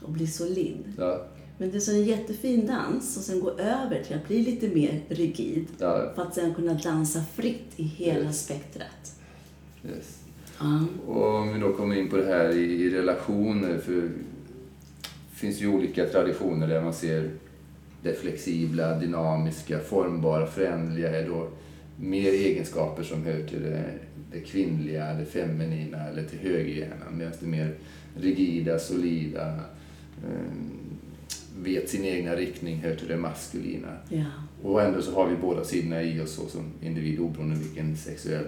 Och 0.03 0.11
bli 0.11 0.27
solid. 0.27 0.77
ja, 0.99 1.27
Men 1.59 1.71
det 1.71 1.77
är 1.77 1.81
så 1.81 1.91
en 1.93 2.05
jättefin 2.05 2.67
dans 2.67 3.17
och 3.17 3.23
sen 3.23 3.41
gå 3.41 3.51
över 3.51 4.03
till 4.07 4.17
att 4.17 4.29
bli 4.29 4.43
lite 4.43 4.69
mer 4.69 5.03
rigid. 5.09 5.67
ja, 5.79 6.13
För 6.15 6.23
att 6.23 6.35
sen 6.35 6.55
kunna 6.55 6.75
dansa 6.75 7.23
fritt 7.35 7.73
i 7.77 7.83
hela 7.83 8.25
Yes. 8.25 8.45
spektrat. 8.45 9.13
yes. 9.89 10.19
Och 11.07 11.35
om 11.35 11.55
vi 11.55 11.61
då 11.61 11.73
kommer 11.73 11.97
in 11.97 12.09
på 12.11 12.17
det 12.17 12.27
här 12.27 12.49
i, 12.57 12.61
i 12.83 12.91
relationer, 12.91 13.79
för 13.79 13.93
det 13.93 15.37
finns 15.37 15.61
ju 15.61 15.69
olika 15.75 16.07
traditioner 16.07 16.69
där 16.69 16.83
man 16.83 16.95
ser 16.95 17.31
det 18.03 18.13
flexibla, 18.13 18.99
dynamiska, 18.99 19.79
formbara, 19.79 20.47
föränderliga 20.47 21.21
är 21.21 21.29
då 21.29 21.49
mer 21.97 22.33
egenskaper 22.33 23.03
som 23.03 23.25
hör 23.25 23.43
till 23.43 23.63
det, 23.63 23.85
det 24.33 24.41
kvinnliga, 24.41 25.15
det 25.15 25.25
feminina 25.25 26.09
eller 26.09 26.25
till 26.25 26.39
högerhjärnan. 26.39 27.19
Medan 27.19 27.33
det 27.41 27.47
mer 27.47 27.75
rigida, 28.17 28.79
solida, 28.79 29.55
eh, 30.25 30.53
vet 31.63 31.91
sin 31.91 32.05
egna 32.05 32.37
riktning 32.37 32.77
hör 32.77 32.97
till 32.97 33.09
det 33.09 33.17
maskulina. 33.17 33.89
ja. 34.09 34.25
Och 34.63 34.83
ändå 34.83 35.03
så 35.03 35.15
har 35.15 35.29
vi 35.29 35.37
båda 35.37 35.65
sidorna 35.65 36.03
i 36.03 36.21
oss 36.21 36.33
så 36.35 36.47
som 36.47 36.73
individ 36.83 37.21
oberoende 37.21 37.57
vilken 37.57 37.97
sexuell 37.97 38.45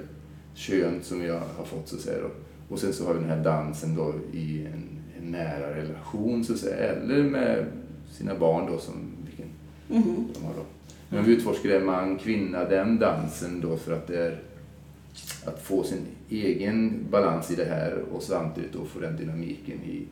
kön 0.54 1.02
som 1.02 1.20
vi 1.20 1.28
har 1.28 1.42
har 1.56 1.64
fått 1.64 1.88
så 1.88 1.96
att 1.96 2.02
säga. 2.02 2.18
Då. 2.22 2.30
Och 2.68 2.78
sen 2.78 2.92
så 2.92 3.06
har 3.06 3.14
vi 3.14 3.20
den 3.20 3.28
här 3.28 3.44
dansen 3.44 3.94
då 3.94 4.14
i 4.32 4.66
en, 4.66 4.88
en 5.18 5.30
nära 5.30 5.76
relation 5.76 6.44
så 6.44 6.52
att 6.52 6.58
säga. 6.58 6.76
Eller 6.76 7.22
med 7.22 7.66
sina 8.10 8.34
barn 8.34 8.72
då 8.72 8.78
som 8.78 9.19
Mhm. 9.90 10.28
de 10.34 10.44
har 10.44 10.54
då. 10.54 10.64
Men 11.08 11.24
vi 11.24 11.32
utforskar 11.32 11.68
det 11.68 11.80
man, 11.80 12.18
kvinna, 12.18 12.64
den 12.64 12.98
dansen 12.98 13.60
då 13.60 13.76
för 13.76 13.92
att 13.92 14.06
det 14.06 14.16
är 14.26 14.42
att 15.44 15.62
få 15.62 15.82
sin 15.84 16.06
egen 16.30 17.06
balans 17.10 17.50
i 17.50 17.54
det 17.54 17.64
här 17.64 18.04
och 18.12 18.22
samtidigt 18.22 18.72
då 18.72 18.84
få 18.84 18.98
den 19.00 19.16
dynamiken 19.16 19.80
i, 19.82 20.06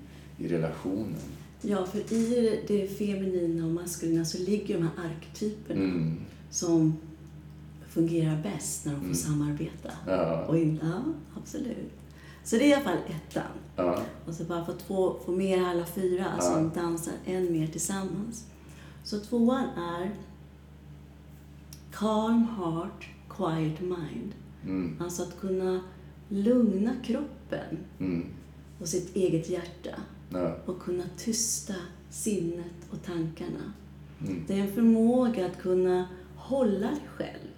i 0.44 0.48
relationen. 0.48 1.14
Ja, 1.62 1.86
för 1.86 2.12
i 2.12 2.60
det 2.68 2.86
feminina 2.98 3.64
och 3.66 3.70
maskulina 3.72 4.24
så 4.24 4.38
ligger 4.38 4.74
de 4.74 4.82
här 4.82 5.06
arketyperna 5.10 5.80
Mm. 5.84 6.14
som 6.50 6.96
fungerar 7.88 8.42
bäst 8.42 8.84
när 8.86 8.92
de 8.92 8.98
får 8.98 9.04
Mm. 9.04 9.14
samarbeta. 9.16 9.90
Ja, 10.06 10.44
Och 10.48 10.58
in, 10.58 10.78
ja, 10.82 11.02
absolut. 11.42 11.90
Så 12.44 12.56
det 12.56 12.64
är 12.64 12.68
i 12.68 12.74
alla 12.74 12.84
fall 12.84 12.98
ettan. 13.08 13.42
ja, 13.76 14.02
Och 14.26 14.34
så 14.34 14.44
bara 14.44 14.64
för 14.64 14.72
att 14.72 14.82
få, 14.82 15.16
få 15.26 15.32
med 15.32 15.62
alla 15.68 15.86
fyra 15.86 16.24
Ja. 16.38 16.42
som 16.44 16.70
dansar 16.74 17.12
än 17.26 17.52
mer 17.52 17.66
tillsammans. 17.66 18.44
Så 19.08 19.20
tvåan 19.20 19.64
är 19.76 20.10
Calm 21.92 22.46
heart, 22.56 23.08
quiet 23.28 23.80
mind. 23.80 24.34
mm, 24.64 24.96
Alltså 25.02 25.22
att 25.22 25.40
kunna 25.40 25.80
lugna 26.28 26.92
kroppen 27.04 27.78
mm, 27.98 28.26
och 28.80 28.88
sitt 28.88 29.16
eget 29.16 29.48
hjärta 29.48 30.00
ja, 30.30 30.56
och 30.66 30.80
kunna 30.82 31.04
tysta 31.16 31.74
sinnet 32.10 32.72
och 32.90 33.02
tankarna. 33.02 33.72
mm, 34.20 34.44
Det 34.46 34.54
är 34.54 34.58
en 34.60 34.72
förmåga 34.72 35.46
att 35.46 35.58
kunna 35.62 36.08
hålla 36.36 36.86
dig 36.90 37.08
själv. 37.16 37.48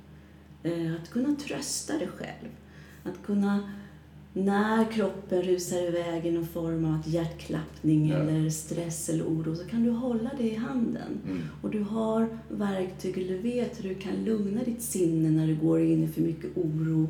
Eh, 0.62 0.94
Att 1.02 1.10
kunna 1.10 1.34
trösta 1.36 1.92
dig 1.98 2.08
själv. 2.08 2.48
Att 3.04 3.22
kunna, 3.26 3.70
när 4.32 4.84
kroppen 4.92 5.42
rusar 5.42 5.88
iväg 5.88 6.26
i 6.26 6.30
någon 6.30 6.46
form 6.46 6.84
av 6.84 6.98
hjärtklappning 7.08 8.08
Ja. 8.08 8.16
eller 8.16 8.50
stress 8.50 9.08
eller 9.08 9.24
oro, 9.24 9.56
så 9.56 9.64
kan 9.64 9.82
du 9.84 9.90
hålla 9.90 10.30
det 10.38 10.50
i 10.50 10.54
handen. 10.54 11.20
mm, 11.26 11.42
Och 11.62 11.70
du 11.70 11.80
har 11.82 12.28
verktyg, 12.48 13.18
eller 13.18 13.28
du 13.28 13.38
vet 13.38 13.84
hur 13.84 13.88
du 13.88 13.94
kan 13.94 14.24
lugna 14.24 14.64
ditt 14.64 14.82
sinne 14.82 15.30
när 15.30 15.46
du 15.46 15.54
går 15.54 15.80
in 15.80 16.04
i 16.04 16.08
för 16.08 16.20
mycket 16.20 16.50
oro 16.56 17.08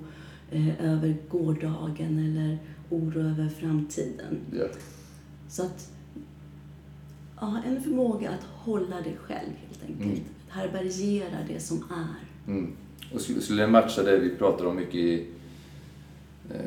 eh, 0.50 0.84
över 0.92 1.16
gårdagen 1.28 2.18
eller 2.18 2.58
oro 2.90 3.20
över 3.20 3.48
framtiden. 3.48 4.38
ja, 4.52 4.64
Så 5.48 5.62
att 5.62 5.90
ja, 7.40 7.62
en 7.66 7.80
förmåga 7.82 8.30
att 8.30 8.44
hålla 8.44 8.96
dig 8.96 9.16
själv 9.20 9.50
helt 9.66 9.82
enkelt. 9.86 10.04
Mm. 10.18 10.24
Härbärgera 10.48 11.36
det 11.48 11.60
som 11.60 11.76
är. 11.90 12.50
mm. 12.52 12.72
Och 13.14 13.20
skulle, 13.20 13.62
det 13.62 13.68
matcha 13.68 14.02
det 14.02 14.18
vi 14.18 14.30
pratar 14.30 14.64
om 14.64 14.76
mycket 14.76 14.94
i 14.94 15.26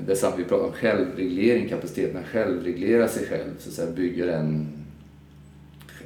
det 0.06 0.12
är 0.12 0.16
sant, 0.16 0.36
vi 0.38 0.44
pratar 0.44 0.66
om 0.66 0.72
självreglering, 0.74 1.70
kapaciteten 1.70 2.18
att 2.18 2.26
självreglera 2.26 3.08
sig 3.08 3.28
själv, 3.28 3.52
så 3.60 3.70
att 3.70 3.76
säga, 3.76 3.92
bygga 3.92 4.26
den... 4.26 4.68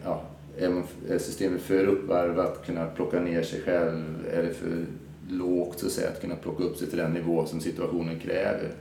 Ja, 0.04 0.24
är, 0.58 0.84
systemet 1.18 1.62
för 1.62 1.86
uppvarvat 1.86 2.66
kunna 2.66 2.86
plocka 2.86 3.20
ner 3.20 3.44
sig 3.44 3.62
själv? 3.62 4.04
Är 4.34 4.44
det 4.44 4.54
för 4.54 4.86
lågt, 5.30 5.80
så 5.80 5.86
att 5.86 5.92
säga, 5.92 6.10
att 6.10 6.22
kunna 6.22 6.36
plocka 6.36 6.64
upp 6.64 6.78
sig 6.78 6.88
till 6.88 6.98
den 6.98 7.14
nivå 7.14 7.46
som 7.46 7.62
situationen 7.62 8.20
kräver? 8.20 8.72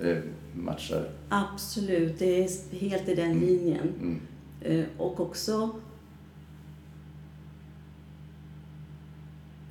Det 0.00 0.22
matchar. 0.54 1.08
Absolut, 1.28 2.18
det 2.18 2.44
är 2.44 2.78
helt 2.78 3.08
i 3.08 3.14
den 3.14 3.30
Mm. 3.30 3.46
linjen. 3.46 3.88
Mm, 4.00 4.20
Eh, 4.60 4.84
Och 4.98 5.20
också 5.20 5.70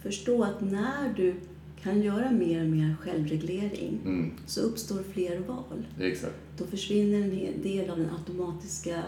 förstå 0.03 0.43
att 0.43 0.61
när 0.61 1.13
du 1.15 1.33
kan 1.85 2.01
göra 2.01 2.31
mer 2.31 2.61
och 2.61 2.69
mer 2.69 2.95
självreglering 3.01 3.99
mm, 4.05 4.31
så 4.45 4.61
uppstår 4.61 5.03
fler 5.13 5.39
val. 5.39 5.85
exakt. 5.99 6.33
Då 6.57 6.65
försvinner 6.65 7.21
en 7.21 7.61
del 7.61 7.89
av 7.89 7.97
den 7.97 8.09
automatiska 8.09 9.03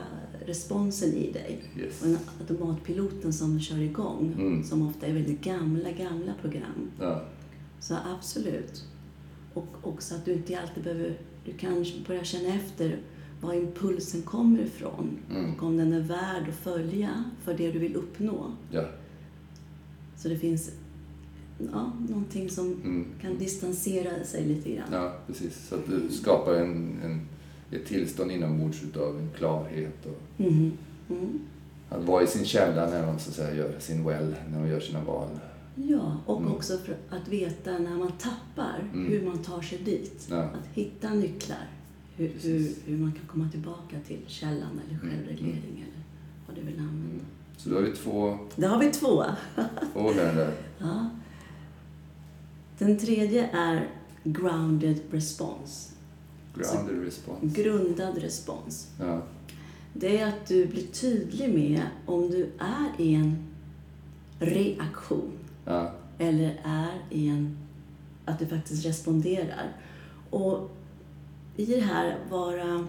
responsen 0.46 1.14
i 1.14 1.32
dig. 1.32 1.60
Yes. 1.80 2.02
Och 2.02 2.08
den 2.08 2.18
automatpiloten 2.40 3.34
som 3.34 3.60
kör 3.60 3.78
igång, 3.82 4.34
Mm. 4.40 4.64
som 4.64 4.88
ofta 4.88 5.06
är 5.08 5.14
väldigt 5.14 5.42
gamla, 5.44 5.92
gamla 5.92 6.34
program. 6.42 6.92
Ja, 7.00 7.24
Så 7.80 7.96
absolut. 8.18 8.84
Och 9.54 9.68
också 9.84 10.16
att 10.16 10.26
du 10.26 10.34
inte 10.34 10.60
alltid 10.60 10.84
behöver... 10.84 11.18
Du 11.46 11.54
kan 11.54 11.86
börja 12.08 12.24
känna 12.24 12.56
efter 12.56 13.00
var 13.42 13.54
impulsen 13.54 14.22
kommer 14.22 14.60
ifrån. 14.60 15.18
Mm. 15.30 15.54
Och 15.54 15.64
om 15.64 15.78
den 15.78 15.94
är 15.94 16.00
värd 16.02 16.50
att 16.50 16.56
följa 16.56 17.24
för 17.44 17.54
det 17.54 17.72
du 17.72 17.80
vill 17.80 17.96
uppnå. 17.96 18.52
ja, 18.72 18.86
Så 20.18 20.28
det 20.30 20.38
finns 20.38 20.72
ja, 21.74 21.92
någonting 22.10 22.50
som 22.50 22.66
mm. 22.68 23.06
kan 23.22 23.38
distansera 23.38 24.24
sig 24.26 24.46
lite 24.46 24.72
grann. 24.72 24.88
Ja, 24.92 25.14
precis. 25.28 25.68
Så 25.68 25.76
att 25.76 25.86
du 25.90 26.10
skapar 26.16 26.54
en, 26.54 27.00
en, 27.04 27.22
ett 27.72 27.86
tillstånd 27.86 28.32
inombords 28.32 28.84
utav 28.84 29.18
en 29.20 29.30
klarhet 29.38 30.06
och 30.06 30.22
Mhm. 30.46 30.72
Mm. 31.10 31.40
att 31.90 32.04
vara 32.04 32.24
i 32.24 32.28
sin 32.28 32.46
källa 32.46 32.90
när 32.90 33.06
man 33.06 33.20
så 33.20 33.30
att 33.30 33.36
säga 33.36 33.56
gör 33.56 33.80
sin 33.80 34.04
well, 34.04 34.36
när 34.52 34.60
man 34.60 34.70
gör 34.70 34.80
sina 34.80 35.04
val. 35.04 35.28
Ja, 35.76 36.18
och 36.26 36.42
Mm. 36.42 36.52
också 36.54 36.74
att 37.10 37.28
veta 37.28 37.72
när 37.78 37.98
man 37.98 38.12
tappar, 38.12 38.90
Mm. 38.94 39.06
hur 39.12 39.26
man 39.26 39.38
tar 39.38 39.62
sig 39.62 39.78
dit. 39.78 40.28
Ja. 40.30 40.38
Att 40.44 40.68
hitta 40.74 41.10
nycklar. 41.14 41.68
Hur, 42.16 42.32
hur, 42.42 42.72
hur 42.86 42.98
man 42.98 43.12
kan 43.12 43.26
komma 43.28 43.50
tillbaka 43.52 43.96
till 44.08 44.20
källan 44.28 44.82
eller 44.88 45.00
Mm. 45.02 45.10
självreglering 45.16 45.86
eller 45.88 46.04
vad 46.48 46.56
du 46.56 46.62
vill 46.62 46.80
använda. 46.80 47.24
Så 47.58 47.70
då 47.70 47.76
har 47.76 47.82
vi 47.82 47.92
två, 47.92 48.38
Då 48.56 48.68
har 48.68 48.80
vi 48.80 48.92
två. 48.92 49.24
två 49.94 50.12
där. 50.14 50.52
Ja. 50.80 51.10
Den 52.78 52.98
tredje 52.98 53.50
är 53.54 53.90
grounded 54.24 55.00
response. 55.12 55.94
Grounded 56.56 57.04
response. 57.04 57.62
Grundad 57.62 58.18
respons. 58.18 58.88
Ja, 59.00 59.22
Det 59.94 60.18
är 60.18 60.28
att 60.28 60.48
du 60.48 60.66
blir 60.66 60.88
tydlig 60.88 61.54
med 61.54 61.82
om 62.06 62.30
du 62.32 62.52
är 62.60 63.02
i 63.02 63.14
en 63.14 63.38
reaktion 64.40 65.32
ja, 65.66 65.92
eller 66.18 66.62
är 66.64 66.94
i 67.10 67.28
en... 67.28 67.58
Att 68.26 68.40
du 68.40 68.48
faktiskt 68.48 68.86
responderar. 68.86 69.76
Och 70.30 70.70
i 71.56 71.66
det 71.66 71.80
här 71.80 72.18
vara 72.30 72.88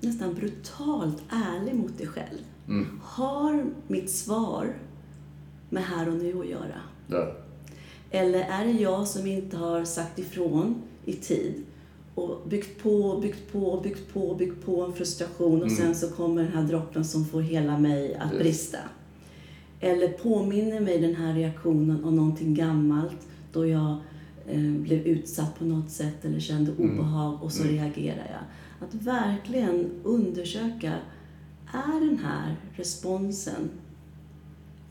nästan 0.00 0.34
brutalt 0.34 1.22
ärlig 1.30 1.74
mot 1.74 1.98
dig 1.98 2.06
själv. 2.06 2.38
mm, 2.68 3.00
Har 3.02 3.64
mitt 3.88 4.10
svar 4.10 4.74
med 5.70 5.84
här 5.84 6.08
och 6.08 6.16
nu 6.16 6.40
att 6.40 6.46
göra? 6.48 6.80
ja, 7.06 7.32
Eller 8.10 8.38
är 8.40 8.64
det 8.64 8.70
jag 8.72 9.08
som 9.08 9.26
inte 9.26 9.56
har 9.56 9.84
sagt 9.84 10.18
ifrån 10.18 10.82
i 11.04 11.12
tid 11.12 11.54
och 12.14 12.42
byggt 12.48 12.82
på, 12.82 13.18
byggt 13.22 13.52
på, 13.52 13.80
byggt 13.82 14.12
på, 14.14 14.34
byggt 14.34 14.64
på 14.66 14.82
en 14.84 14.92
frustration 14.92 15.62
och 15.62 15.68
Mm. 15.68 15.76
sen 15.76 15.94
så 15.94 16.08
kommer 16.10 16.42
den 16.42 16.52
här 16.52 16.62
droppen 16.64 17.04
som 17.04 17.24
får 17.24 17.40
hela 17.40 17.78
mig 17.78 18.14
att 18.14 18.32
Yes. 18.32 18.42
brista. 18.42 18.78
Eller 19.80 20.08
påminner 20.08 20.80
mig 20.80 20.98
den 20.98 21.14
här 21.14 21.34
reaktionen 21.34 22.04
om 22.04 22.16
någonting 22.16 22.54
gammalt 22.54 23.26
då 23.52 23.66
jag 23.66 23.96
eh, 24.48 24.60
blev 24.70 25.06
utsatt 25.06 25.58
på 25.58 25.64
något 25.64 25.90
sätt 25.90 26.24
eller 26.24 26.40
kände 26.40 26.72
Mm. 26.72 26.90
obehag 26.98 27.42
och 27.42 27.52
så 27.52 27.62
Mm. 27.62 27.74
reagerar 27.74 28.26
jag. 28.30 28.42
Att 28.88 28.94
verkligen 28.94 29.90
undersöka, 30.04 30.92
är 31.72 32.00
den 32.06 32.18
här 32.18 32.56
responsen, 32.76 33.70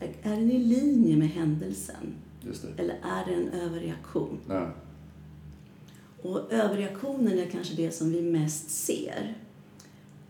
är, 0.00 0.08
är 0.22 0.36
den 0.36 0.50
i 0.50 0.58
linje 0.58 1.16
med 1.16 1.28
händelsen? 1.28 2.14
Eller 2.76 2.94
är 3.02 3.24
det 3.26 3.34
en 3.34 3.48
överreaktion? 3.48 4.40
Ja. 4.48 4.70
Och 6.22 6.52
överreaktionen 6.52 7.38
är 7.38 7.46
kanske 7.46 7.74
det 7.74 7.90
som 7.90 8.10
vi 8.12 8.22
mest 8.22 8.70
ser 8.70 9.34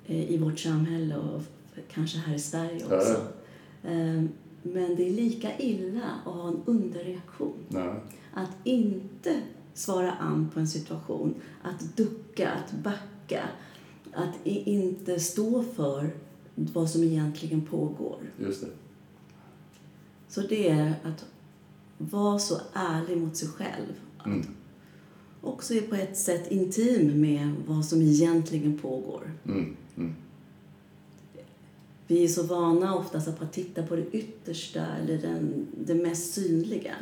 eh, 0.07 0.31
i 0.31 0.39
vårt 0.39 0.59
samhälle 0.59 1.17
och 1.17 1.43
kanske 1.91 2.19
här 2.19 2.35
i 2.35 2.39
Sverige 2.39 2.87
Ja, 2.91 2.97
också. 2.97 3.13
Eh, 3.83 4.23
Men 4.63 4.97
det 4.97 5.09
är 5.09 5.11
lika 5.11 5.59
illa 5.59 6.11
att 6.27 6.35
ha 6.35 6.49
en 6.49 6.63
underreaktion. 6.67 7.55
Ja. 7.69 7.97
Att 8.35 8.51
inte 8.65 9.41
svara 9.75 10.13
an 10.13 10.51
på 10.55 10.61
en 10.61 10.69
situation, 10.69 11.35
att 11.63 11.97
ducka, 11.97 12.51
att 12.51 12.73
backa, 12.73 13.49
att 14.13 14.35
inte 14.45 15.21
stå 15.21 15.63
för 15.63 16.11
vad 16.55 16.91
som 16.91 17.03
egentligen 17.05 17.61
pågår. 17.67 18.19
Just 18.39 18.61
det. 18.61 18.69
Så 20.29 20.41
det 20.41 20.69
är 20.69 20.95
att 21.05 21.27
vara 21.99 22.39
så 22.39 22.61
ärlig 22.73 23.17
mot 23.17 23.37
sig 23.37 23.49
själv. 23.49 23.93
Att 24.19 24.27
Mm. 24.27 24.47
också 25.43 25.75
är 25.75 25.81
på 25.81 25.95
ett 25.95 26.17
sätt 26.17 26.51
intim 26.51 27.21
med 27.21 27.53
vad 27.67 27.85
som 27.85 28.03
egentligen 28.03 28.79
pågår. 28.79 29.33
Mm. 29.45 29.77
Mm. 29.97 30.15
Vi 32.07 32.25
är 32.25 32.29
så 32.29 32.43
vana 32.43 32.95
oftast 32.97 33.29
att 33.29 33.39
bara 33.41 33.49
titta 33.49 33.83
på 33.83 33.97
det 33.97 34.07
yttersta 34.13 34.87
eller 35.03 35.19
den, 35.19 35.67
det 35.85 35.95
mest 35.95 36.35
synliga. 36.35 36.95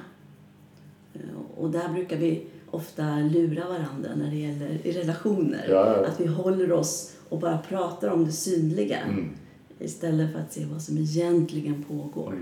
Eh, 1.14 1.20
Och 1.56 1.70
där 1.70 1.88
brukar 1.92 2.16
vi 2.16 2.46
ofta 2.70 3.16
lura 3.18 3.68
varandra 3.68 4.10
när 4.16 4.30
det 4.30 4.36
gäller 4.36 4.86
i 4.86 4.92
relationer. 4.92 5.66
Ja, 5.68 5.96
ja. 6.02 6.06
Att 6.06 6.20
vi 6.20 6.26
håller 6.26 6.72
oss 6.72 7.12
och 7.28 7.38
bara 7.40 7.58
pratar 7.58 8.08
om 8.08 8.24
det 8.24 8.32
synliga 8.32 8.98
Mm. 8.98 9.28
istället 9.78 10.32
för 10.32 10.40
att 10.40 10.52
se 10.52 10.64
vad 10.64 10.82
som 10.82 10.98
egentligen 10.98 11.82
pågår. 11.82 12.38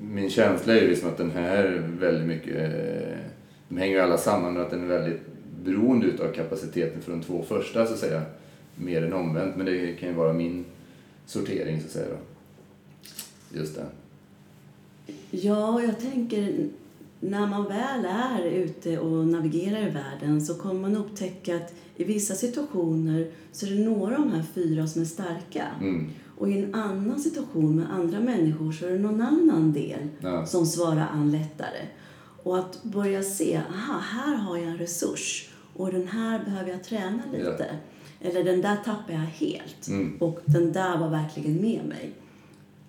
Min 0.00 0.30
känsla 0.30 0.74
är 0.74 0.80
ju 0.80 0.88
liksom 0.88 1.08
att 1.08 1.16
den 1.16 1.30
här 1.30 1.90
väldigt 2.00 2.26
mycket, 2.28 2.72
de 3.68 3.78
hänger 3.78 3.94
ju 3.94 4.00
alla 4.00 4.18
samman 4.18 4.54
med 4.54 4.62
att 4.62 4.70
den 4.70 4.82
är 4.82 4.86
väldigt 4.86 5.20
beroende 5.64 6.06
utav 6.06 6.32
kapaciteten 6.32 7.02
för 7.02 7.12
de 7.12 7.22
två 7.22 7.42
första 7.42 7.86
så 7.86 7.92
att 7.92 7.98
säga. 7.98 8.22
Mer 8.74 9.02
än 9.02 9.12
omvänt, 9.12 9.56
men 9.56 9.66
det 9.66 9.92
kan 9.92 10.08
ju 10.08 10.14
vara 10.14 10.32
min 10.32 10.64
sortering 11.26 11.80
så 11.80 11.86
att 11.86 11.92
säga 11.92 12.06
då. 12.08 12.18
Just 13.58 13.74
det. 13.74 13.86
Ja, 15.30 15.82
jag 15.82 16.00
tänker 16.00 16.68
när 17.20 17.46
man 17.46 17.64
väl 17.64 18.04
är 18.04 18.42
ute 18.44 18.98
och 18.98 19.26
navigerar 19.26 19.88
i 19.88 19.90
världen 19.90 20.40
så 20.40 20.54
kommer 20.54 20.80
man 20.80 20.96
upptäcka 20.96 21.56
att 21.56 21.74
i 21.96 22.04
vissa 22.04 22.34
situationer 22.34 23.30
så 23.52 23.66
är 23.66 23.70
det 23.70 23.84
några 23.84 24.16
av 24.16 24.22
de 24.22 24.32
här 24.32 24.44
fyra 24.54 24.86
som 24.86 25.02
är 25.02 25.06
starka. 25.06 25.64
Mm. 25.80 26.10
Och 26.38 26.50
i 26.50 26.58
en 26.58 26.74
annan 26.74 27.20
situation 27.20 27.76
med 27.76 27.92
andra 27.94 28.20
människor 28.20 28.72
så 28.72 28.86
är 28.86 28.90
det 28.90 28.98
någon 28.98 29.22
annan 29.22 29.72
del 29.72 30.08
Ja. 30.20 30.46
som 30.46 30.66
svarar 30.66 31.08
an 31.12 31.30
lättare. 31.32 31.86
Och 32.42 32.58
att 32.58 32.82
börja 32.82 33.22
se, 33.22 33.56
aha, 33.70 33.98
här 33.98 34.34
har 34.36 34.56
jag 34.56 34.66
en 34.66 34.78
resurs 34.78 35.50
och 35.74 35.92
den 35.92 36.08
här 36.08 36.44
behöver 36.44 36.70
jag 36.70 36.84
träna 36.84 37.22
lite. 37.32 37.76
Eller 38.20 38.44
den 38.44 38.60
där 38.60 38.76
tappar 38.84 39.12
jag 39.12 39.20
helt 39.20 39.88
Mm. 39.88 40.16
och 40.20 40.40
den 40.44 40.72
där 40.72 40.98
var 40.98 41.08
verkligen 41.10 41.54
med 41.56 41.84
mig. 41.84 42.12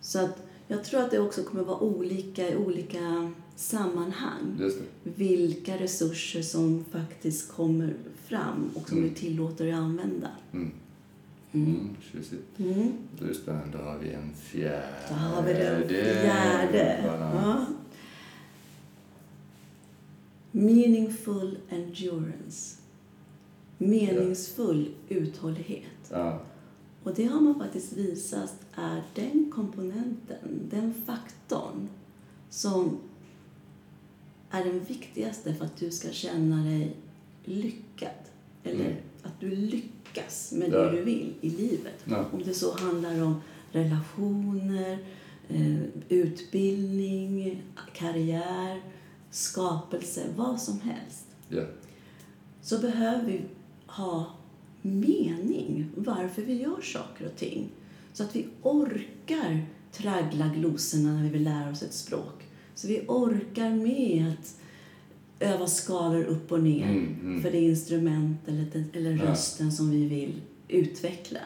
Så 0.02 0.20
att 0.20 0.48
jag 0.68 0.84
tror 0.84 1.02
att 1.02 1.12
det 1.12 1.20
också 1.20 1.44
kommer 1.44 1.64
vara 1.64 1.80
olika 1.80 2.50
i 2.50 2.56
olika 2.56 3.32
sammanhang. 3.56 4.72
Vilka 5.04 5.78
resurser 5.78 6.42
som 6.42 6.86
faktiskt 6.92 7.52
kommer 7.52 7.94
fram 8.26 8.70
och 8.76 8.90
som 8.90 8.98
Mm. 8.98 9.10
du 9.10 9.16
tillåter 9.16 9.68
att 9.74 9.80
använda. 9.80 10.28
Mm. 10.54 10.72
Mm. 11.66 11.96
Tjusigt. 12.12 12.60
Mm. 12.60 12.94
Just 13.22 13.46
det, 13.46 13.60
då 13.72 13.78
har 13.78 13.98
vi 13.98 14.10
en 14.14 14.34
fjärde. 14.34 14.84
Då 15.10 15.16
har 15.16 15.44
vi 15.44 15.54
den 15.54 15.88
fjärde. 15.90 17.04
Ja. 17.06 17.66
Meaningful 20.52 21.58
endurance. 21.70 22.78
Meningsfull 23.78 24.90
uthållighet. 25.10 26.10
Ja. 26.12 26.42
Och 27.04 27.14
det 27.14 27.26
har 27.26 27.42
man 27.42 27.60
faktiskt 27.60 27.94
visat 27.94 28.54
är 28.76 29.04
den 29.16 29.52
komponenten, 29.56 30.70
den 30.70 30.94
faktorn 31.06 31.88
som 32.50 32.98
är 34.50 34.64
den 34.64 34.84
viktigaste 34.84 35.54
för 35.54 35.66
att 35.66 35.78
du 35.78 35.92
ska 35.92 36.10
känna 36.10 36.64
dig 36.64 36.96
lyckad. 37.44 38.10
Eller 38.64 38.86
Mm. 38.86 38.98
Att 39.28 39.40
du 39.40 39.56
lyckas 39.56 40.52
med 40.56 40.74
Ja. 40.74 40.78
det 40.80 40.92
du 40.92 41.04
vill 41.04 41.34
i 41.42 41.50
livet. 41.50 42.04
Ja. 42.06 42.26
Om 42.34 42.44
det 42.44 42.54
så 42.54 42.78
handlar 42.78 43.24
om 43.24 43.42
relationer, 43.72 44.98
eh, 45.50 45.78
utbildning, 46.10 47.62
karriär, 47.94 48.82
skapelse, 49.32 50.26
vad 50.36 50.62
som 50.62 50.80
helst. 50.82 51.26
Ja. 51.50 51.64
Så 52.62 52.80
behöver 52.80 53.26
vi 53.26 53.42
ha 53.88 54.26
mening 54.82 55.90
varför 55.96 56.42
vi 56.42 56.54
gör 56.62 56.82
saker 56.82 57.26
och 57.26 57.36
ting. 57.36 57.70
Så 58.14 58.24
att 58.24 58.36
vi 58.36 58.48
orkar 58.62 59.66
traggla 59.92 60.48
glosorna 60.56 61.14
när 61.14 61.24
vi 61.24 61.30
vill 61.30 61.44
lära 61.44 61.70
oss 61.72 61.84
ett 61.84 61.94
språk. 61.94 62.44
Så 62.76 62.88
vi 62.88 63.06
orkar 63.08 63.70
med 63.70 64.34
att 64.40 64.60
öva 65.40 65.68
skalor 65.68 66.24
upp 66.24 66.52
och 66.52 66.64
ner 66.64 66.84
Mm, 66.90 67.16
mm. 67.22 67.42
för 67.42 67.52
det 67.52 67.62
instrument 67.62 68.38
eller, 68.48 68.84
eller 68.94 69.12
Ja. 69.12 69.32
rösten 69.32 69.72
som 69.72 69.90
vi 69.92 70.06
vill 70.06 70.42
utveckla. 70.68 71.40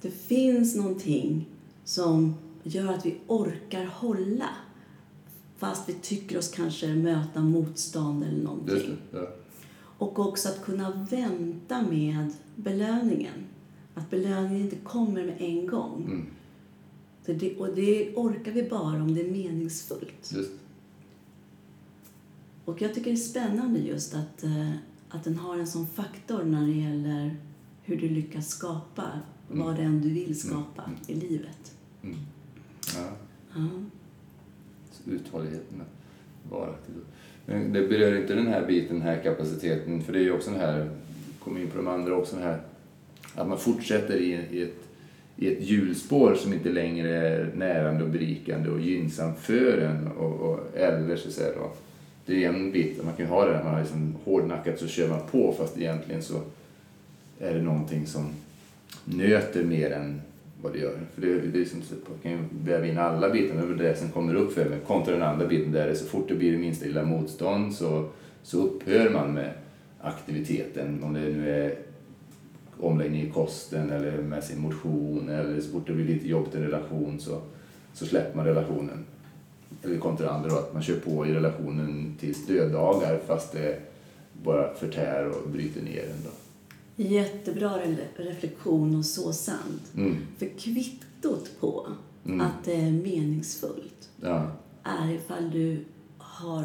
Det 0.00 0.10
finns 0.10 0.76
någonting 0.76 1.46
som 1.84 2.34
gör 2.62 2.92
att 2.92 3.06
vi 3.06 3.14
orkar 3.26 3.84
hålla 3.84 4.48
fast 5.58 5.88
vi 5.88 5.92
tycker 5.92 6.38
oss 6.38 6.48
kanske 6.48 6.86
möta 6.88 7.40
motstånd 7.40 8.24
eller 8.24 8.42
någonting. 8.44 8.96
Det. 9.10 9.18
Ja. 9.18 9.28
Och 9.98 10.18
också 10.18 10.48
att 10.48 10.64
kunna 10.64 11.06
vänta 11.10 11.82
med 11.82 12.32
belöningen. 12.56 13.34
Att 13.94 14.10
belöningen 14.10 14.60
inte 14.60 14.76
kommer 14.76 15.24
med 15.24 15.36
en 15.38 15.66
gång. 15.66 16.04
Mm. 16.04 16.26
Det, 17.38 17.56
och 17.56 17.74
det 17.74 18.14
orkar 18.16 18.52
vi 18.52 18.62
bara 18.62 19.02
om 19.02 19.14
det 19.14 19.26
är 19.26 19.30
meningsfullt. 19.30 20.32
Just. 20.34 20.50
Och 22.70 22.82
jag 22.82 22.94
tycker 22.94 23.10
det 23.10 23.14
är 23.16 23.16
spännande 23.16 23.78
just 23.80 24.14
att, 24.14 24.42
eh, 24.42 24.70
att 25.08 25.24
den 25.24 25.36
har 25.36 25.58
en 25.58 25.66
sån 25.66 25.86
faktor 25.86 26.42
när 26.44 26.66
det 26.66 26.72
gäller 26.72 27.36
hur 27.82 27.96
du 27.96 28.08
lyckas 28.08 28.48
skapa 28.48 29.04
Mm. 29.50 29.66
vad 29.66 29.76
det 29.76 29.82
än 29.82 30.00
du 30.02 30.08
vill 30.08 30.40
skapa 30.40 30.82
Mm. 30.86 30.98
i 31.06 31.14
livet. 31.14 31.74
Mm. 32.02 32.16
Ja. 32.96 33.08
Ja. 33.54 33.68
Uthålligheten. 35.12 35.82
Varaktigt. 36.50 36.98
Men 37.46 37.72
det 37.72 37.88
berör 37.88 38.20
inte 38.20 38.34
den 38.34 38.46
här 38.46 38.66
biten, 38.66 38.96
den 38.98 39.06
här 39.06 39.22
kapaciteten, 39.22 40.02
för 40.02 40.12
det 40.12 40.18
är 40.18 40.22
ju 40.22 40.32
också 40.32 40.50
den 40.50 40.60
här, 40.60 40.90
kommer 41.38 41.60
in 41.60 41.70
på 41.70 41.76
de 41.76 41.88
andra 41.88 42.16
också, 42.16 42.36
den 42.36 42.44
här 42.44 42.60
att 43.34 43.48
man 43.48 43.58
fortsätter 43.58 44.16
i, 44.16 44.32
i, 44.50 44.62
ett, 44.62 44.88
i 45.36 45.52
ett 45.52 45.62
hjulspår 45.70 46.34
som 46.34 46.52
inte 46.52 46.68
längre 46.68 47.16
är 47.28 47.52
närande 47.54 48.04
och 48.04 48.10
berikande 48.10 48.70
och 48.70 48.80
gynnsamt 48.80 49.38
för 49.38 49.78
en 49.78 50.08
och, 50.08 50.40
och 50.50 50.76
eller 50.76 51.16
så 51.16 51.28
att 51.28 51.34
säga 51.34 51.52
då. 51.58 51.72
Det 52.30 52.44
är 52.44 52.48
en 52.48 52.72
bit, 52.72 53.04
man 53.04 53.14
kan 53.14 53.26
ju 53.26 53.30
ha 53.30 53.44
det 53.44 53.52
där, 53.52 53.64
man 53.64 53.72
har 53.72 53.80
liksom 53.80 54.16
hårdnackat 54.24 54.78
så 54.78 54.86
kör 54.86 55.08
man 55.08 55.20
på 55.30 55.54
fast 55.58 55.78
egentligen 55.78 56.22
så 56.22 56.40
är 57.38 57.54
det 57.54 57.62
någonting 57.62 58.06
som 58.06 58.28
nöter 59.04 59.64
mer 59.64 59.90
än 59.90 60.20
vad 60.62 60.72
det 60.72 60.78
gör. 60.78 60.98
För 61.14 61.22
det, 61.22 61.38
det 61.38 61.60
är 61.60 61.64
som 61.64 61.82
man 62.08 62.18
kan 62.22 62.32
ju 62.32 62.38
väva 62.64 62.86
in 62.86 62.98
alla 62.98 63.30
bitar, 63.30 63.54
det 63.54 63.84
är 63.84 63.88
det 63.88 63.96
som 63.96 64.08
kommer 64.08 64.34
upp 64.34 64.52
för 64.52 64.64
mig. 64.64 64.78
Kontra 64.86 65.12
den 65.12 65.22
andra 65.22 65.46
biten 65.46 65.72
där 65.72 65.86
det 65.86 65.94
så 65.94 66.04
fort 66.04 66.28
det 66.28 66.34
blir 66.34 66.52
det 66.52 66.58
minsta 66.58 66.86
lilla 66.86 67.04
motstånd 67.04 67.74
så, 67.74 68.08
så 68.42 68.62
upphör 68.62 69.10
man 69.10 69.34
med 69.34 69.52
aktiviteten. 70.00 71.02
Om 71.02 71.12
det 71.12 71.20
nu 71.20 71.50
är 71.50 71.74
omläggning 72.80 73.22
i 73.22 73.30
kosten 73.30 73.90
eller 73.90 74.18
med 74.18 74.44
sin 74.44 74.60
motion 74.60 75.28
eller 75.28 75.60
så 75.60 75.70
fort 75.70 75.86
det 75.86 75.92
blir 75.92 76.04
lite 76.04 76.28
jobbigt 76.28 76.54
i 76.54 76.58
en 76.58 76.64
relation 76.64 77.20
så, 77.20 77.40
så 77.94 78.06
släpper 78.06 78.36
man 78.36 78.46
relationen. 78.46 79.04
Eller 79.82 79.98
kontra 79.98 80.30
andra 80.30 80.48
då, 80.50 80.56
att 80.56 80.74
man 80.74 80.82
kör 80.82 80.96
på 81.00 81.26
i 81.26 81.32
relationen 81.32 82.14
tills 82.20 82.46
döddagar 82.46 83.20
fast 83.26 83.52
det 83.52 83.80
bara 84.42 84.74
förtär 84.74 85.28
och 85.28 85.50
bryter 85.50 85.82
ner 85.82 86.02
en. 86.04 86.22
Då. 86.24 86.30
Jättebra 87.02 87.68
re- 87.78 87.96
reflektion 88.16 88.96
och 88.96 89.04
så 89.04 89.32
sant. 89.32 89.92
Mm. 89.96 90.16
För 90.38 90.46
kvittot 90.58 91.50
på 91.60 91.86
Mm. 92.24 92.40
att 92.40 92.64
det 92.64 92.74
är 92.74 92.90
meningsfullt 92.92 94.08
Ja. 94.20 94.46
är 94.82 95.10
ifall 95.14 95.50
du 95.50 95.84
har 96.18 96.64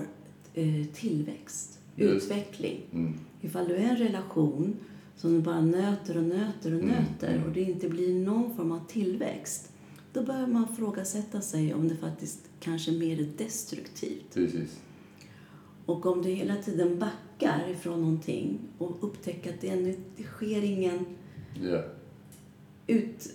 eh, 0.53 0.85
tillväxt. 0.93 1.79
Just. 1.95 2.25
utveckling. 2.25 2.81
Mm. 2.93 3.13
Ifall 3.41 3.67
du 3.67 3.75
är 3.75 3.89
en 3.89 3.97
relation 3.97 4.75
som 5.17 5.33
du 5.33 5.41
bara 5.41 5.61
nöter 5.61 6.17
och 6.17 6.23
nöter 6.23 6.73
och 6.73 6.79
Mm, 6.79 6.87
nöter 6.87 7.31
mm. 7.35 7.43
och 7.43 7.51
det 7.51 7.61
inte 7.61 7.89
blir 7.89 8.13
någon 8.15 8.55
form 8.55 8.71
av 8.71 8.79
tillväxt, 8.87 9.71
då 10.13 10.21
börjar 10.23 10.47
man 10.47 10.75
frågasätta 10.75 11.41
sig 11.41 11.73
om 11.73 11.87
det 11.87 11.95
faktiskt 11.95 12.39
kanske 12.65 12.91
mer 12.91 13.27
destruktivt. 13.37 14.33
Precis. 14.33 14.79
Och 15.85 16.05
om 16.05 16.21
du 16.21 16.29
hela 16.29 16.55
tiden 16.55 16.99
backar 16.99 17.69
ifrån 17.69 18.01
någonting 18.01 18.59
och 18.77 18.97
upptäcker 19.01 19.53
att 19.53 19.61
det, 19.61 19.69
ännu, 19.69 19.95
det 20.17 20.23
sker 20.23 20.63
ingen 20.63 21.05
Ja. 21.61 21.83
ut, 22.87 23.29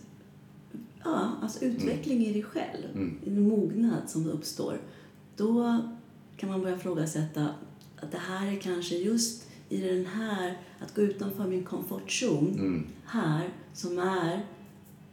ja, 1.04 1.30
alltså 1.42 1.64
utveckling 1.64 2.26
i 2.26 2.32
dig 2.32 2.42
själv, 2.42 2.84
Mm. 2.94 3.18
en 3.26 3.48
mognad 3.48 4.10
som 4.10 4.26
uppstår, 4.30 4.78
då 5.36 5.78
kan 6.36 6.48
man 6.50 6.60
börja 6.62 6.76
ifrågasätta 6.76 7.48
att 7.96 8.12
det 8.12 8.18
här 8.18 8.52
är 8.52 8.60
kanske 8.60 8.94
just 8.96 9.46
i 9.68 9.80
den 9.80 10.06
här, 10.06 10.58
att 10.80 10.94
gå 10.94 11.02
utanför 11.02 11.46
min 11.46 11.64
komfortzon 11.64 12.54
Mm. 12.58 12.86
här, 13.04 13.48
som 13.74 13.98
är 13.98 14.34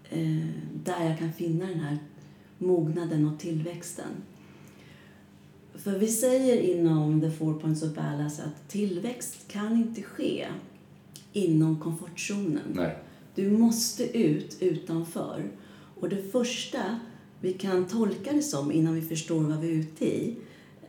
eh, 0.09 0.45
där 0.83 1.09
jag 1.09 1.19
kan 1.19 1.33
finna 1.33 1.65
den 1.65 1.79
här 1.79 1.97
mognaden 2.57 3.27
och 3.27 3.39
tillväxten. 3.39 4.09
För 5.75 5.99
vi 5.99 6.07
säger 6.07 6.61
inom 6.61 7.21
The 7.21 7.31
Four 7.31 7.53
Points 7.53 7.83
of 7.83 7.95
Balance 7.95 8.43
att 8.43 8.69
tillväxt 8.69 9.47
kan 9.47 9.77
inte 9.77 10.01
ske 10.01 10.47
inom 11.33 11.79
komfortzonen. 11.79 12.73
Nej. 12.73 12.97
Du 13.35 13.51
måste 13.51 14.17
ut 14.17 14.57
utanför. 14.59 15.43
Och 15.99 16.09
det 16.09 16.31
första 16.31 16.99
vi 17.41 17.53
kan 17.53 17.85
tolka 17.85 18.33
det 18.33 18.41
som 18.41 18.71
innan 18.71 18.95
vi 18.95 19.01
förstår 19.01 19.43
vad 19.43 19.59
vi 19.59 19.71
är 19.71 19.75
ute 19.75 20.05
i, 20.05 20.35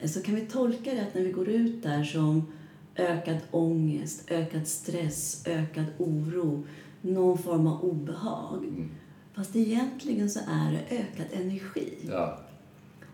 så 0.05 0.23
kan 0.23 0.35
vi 0.35 0.41
tolka 0.41 0.95
det 0.95 1.01
att 1.01 1.15
när 1.15 1.23
vi 1.23 1.33
går 1.33 1.49
ut 1.49 1.83
där 1.83 2.05
som 2.05 2.47
ökad 2.95 3.39
ångest, 3.51 4.31
ökad 4.31 4.69
stress, 4.69 5.43
ökad 5.47 5.85
oro, 5.99 6.67
någon 7.01 7.39
form 7.39 7.67
av 7.67 7.85
obehag. 7.85 8.65
Mm. 8.65 8.91
Fast 9.39 9.57
egentligen 9.57 10.31
så 10.31 10.39
är 10.39 10.73
det 10.73 10.97
ökad 10.97 11.27
energi. 11.33 11.93
Ja. 12.09 12.39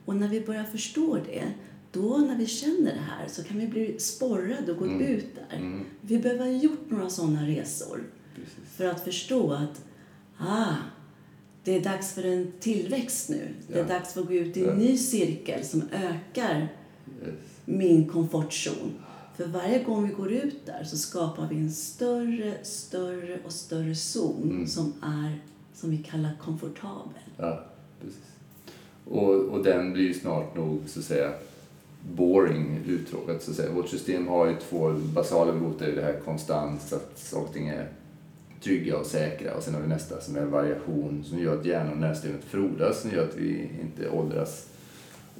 Och 0.04 0.16
när 0.16 0.28
vi 0.28 0.40
börjar 0.40 0.64
förstå 0.64 1.18
det, 1.26 1.44
då 1.92 2.16
när 2.16 2.36
vi 2.36 2.46
känner 2.46 2.92
det 2.94 3.00
här 3.10 3.28
så 3.28 3.42
kan 3.44 3.58
vi 3.58 3.66
bli 3.66 3.98
sporrade 3.98 4.72
och 4.72 4.78
gå 4.78 4.84
Mm. 4.84 5.00
ut 5.00 5.26
där. 5.34 5.56
Mm. 5.56 5.84
Vi 6.00 6.18
behöver 6.18 6.44
ha 6.44 6.52
gjort 6.52 6.90
några 6.90 7.10
sådana 7.10 7.46
resor 7.46 8.02
Precis. 8.34 8.54
för 8.76 8.84
att 8.84 9.04
förstå 9.04 9.52
att 9.52 9.84
ah, 10.38 10.74
det 11.64 11.72
är 11.76 11.80
dags 11.84 12.12
för 12.12 12.24
en 12.24 12.52
tillväxt 12.60 13.28
nu. 13.28 13.48
Det 13.68 13.74
är 13.74 13.78
Ja. 13.78 13.84
dags 13.88 14.12
för 14.12 14.20
att 14.20 14.26
gå 14.26 14.34
ut 14.34 14.56
i 14.56 14.60
en 14.60 14.66
Ja. 14.66 14.74
ny 14.74 14.98
cirkel 14.98 15.64
som 15.64 15.82
ökar 15.92 16.68
Yes. 17.22 17.34
min 17.64 18.08
komfortzon. 18.08 18.92
För 19.36 19.46
varje 19.46 19.82
gång 19.84 20.08
vi 20.08 20.14
går 20.14 20.32
ut 20.32 20.66
där 20.66 20.84
så 20.84 20.98
skapar 20.98 21.48
vi 21.48 21.56
en 21.56 21.72
större, 21.72 22.54
större 22.64 23.38
och 23.44 23.52
större 23.52 23.94
zon 23.94 24.42
Mm. 24.42 24.66
som 24.66 24.92
är, 25.02 25.38
som 25.74 25.90
vi 25.90 25.98
kallar 25.98 26.30
komfortabel. 26.40 27.22
Ja, 27.36 27.64
precis. 28.00 28.20
Och, 29.04 29.34
och 29.34 29.64
den 29.64 29.92
blir 29.92 30.04
ju 30.04 30.14
snart 30.14 30.56
nog, 30.56 30.80
så 30.86 30.98
att 30.98 31.04
säga, 31.04 31.32
boring, 32.12 32.80
uttråkad. 32.86 33.42
Så 33.42 33.50
att 33.50 33.56
säga. 33.56 33.72
Vårt 33.72 33.88
system 33.88 34.28
har 34.28 34.46
ju 34.46 34.56
två 34.56 34.92
basala 34.92 35.52
behov. 35.52 35.74
Det 35.78 35.84
är 35.84 35.96
det 35.96 36.02
här 36.02 36.20
konstant, 36.24 36.82
så 36.82 36.96
att 36.96 37.18
saker 37.18 37.46
och 37.46 37.52
ting 37.52 37.68
är 37.68 37.88
trygga 38.62 38.98
och 38.98 39.06
säkra. 39.06 39.54
Och 39.54 39.62
sen 39.62 39.74
har 39.74 39.80
vi 39.80 39.88
nästa 39.88 40.20
som 40.20 40.36
är 40.36 40.44
variation, 40.44 41.24
som 41.24 41.38
gör 41.38 41.58
att 41.58 41.66
hjärnan 41.66 41.92
och 41.92 41.98
nervsystemet 41.98 42.44
frodas, 42.44 43.00
som 43.00 43.10
gör 43.10 43.24
att 43.24 43.36
vi 43.36 43.70
inte 43.82 44.08
åldras 44.08 44.66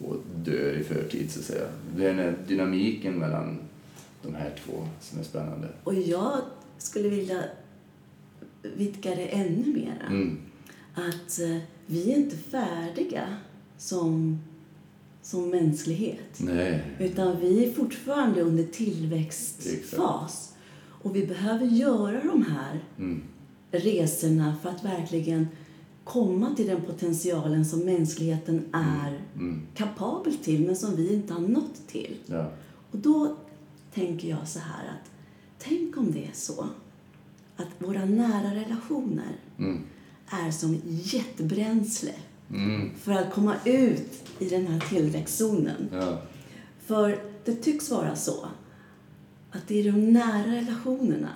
och 0.04 0.16
dör 0.36 0.72
i 0.72 0.84
förtid, 0.84 1.30
så 1.30 1.40
att 1.40 1.46
säga. 1.46 1.66
Det 1.96 2.04
är 2.04 2.08
den 2.08 2.18
här 2.18 2.36
dynamiken 2.46 3.18
mellan 3.18 3.58
de 4.22 4.34
här 4.34 4.52
två 4.64 4.86
som 5.00 5.18
är 5.18 5.24
spännande. 5.24 5.68
Och 5.84 5.94
jag 5.94 6.40
skulle 6.78 7.08
vilja 7.08 7.44
vidga 8.76 9.14
det 9.14 9.26
ännu 9.26 9.72
mera. 9.72 10.06
Mm. 10.06 10.38
Att 10.94 11.40
eh, 11.40 11.58
vi 11.86 12.12
är 12.12 12.16
inte 12.16 12.36
färdiga 12.36 13.36
som, 13.78 14.38
som 15.22 15.50
mänsklighet. 15.50 16.38
Nej. 16.40 16.84
Utan 17.00 17.40
vi 17.40 17.64
är 17.68 17.72
fortfarande 17.72 18.40
under 18.40 18.64
tillväxtfas. 18.64 20.54
Och 21.02 21.16
vi 21.16 21.26
behöver 21.26 21.66
göra 21.66 22.20
de 22.24 22.42
här 22.42 22.80
Mm. 22.98 23.22
resorna 23.70 24.56
för 24.62 24.68
att 24.70 24.84
verkligen 24.84 25.48
komma 26.04 26.54
till 26.54 26.66
den 26.66 26.82
potentialen 26.82 27.64
som 27.64 27.80
mänskligheten 27.80 28.64
är 28.72 29.20
Mm. 29.34 29.62
kapabel 29.74 30.34
till, 30.36 30.66
men 30.66 30.76
som 30.76 30.96
vi 30.96 31.14
inte 31.14 31.32
har 31.34 31.40
nått 31.40 31.86
till. 31.86 32.16
Ja. 32.26 32.50
Och 32.90 32.98
då 32.98 33.36
tänker 33.94 34.28
jag 34.28 34.48
så 34.48 34.58
här 34.58 34.84
att, 34.88 35.10
tänk 35.58 35.96
om 35.96 36.12
det 36.12 36.24
är 36.24 36.32
så 36.32 36.66
att 37.56 37.68
våra 37.88 38.04
nära 38.04 38.54
relationer 38.54 39.36
Mm. 39.58 39.80
är 40.46 40.50
som 40.50 40.80
jetbränsle 40.84 42.12
Mm. 42.50 42.90
för 43.02 43.12
att 43.12 43.32
komma 43.34 43.54
ut 43.64 44.22
i 44.38 44.48
den 44.48 44.66
här 44.66 44.80
tillväxtzonen. 44.80 45.88
Ja. 45.92 46.18
För 46.86 47.18
det 47.44 47.54
tycks 47.54 47.90
vara 47.90 48.16
så 48.16 48.46
att 49.50 49.68
det 49.68 49.80
är 49.80 49.84
de 49.92 50.12
nära 50.12 50.52
relationerna 50.52 51.28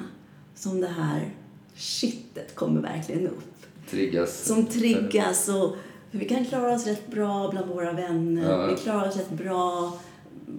som 0.55 0.81
det 0.81 0.89
här 0.89 1.35
shitet 1.75 2.55
kommer 2.55 2.81
verkligen 2.81 3.27
upp. 3.29 3.45
Triggas. 3.91 4.45
Som 4.47 4.67
triggas 4.67 5.49
och 5.49 5.77
vi 6.11 6.25
kan 6.29 6.45
klara 6.45 6.75
oss 6.75 6.87
rätt 6.87 7.11
bra 7.11 7.49
bland 7.51 7.69
våra 7.69 7.93
vänner. 7.93 8.51
Ja. 8.51 8.67
Vi 8.67 8.77
klarar 8.77 9.09
oss 9.09 9.17
rätt 9.17 9.31
bra 9.31 9.99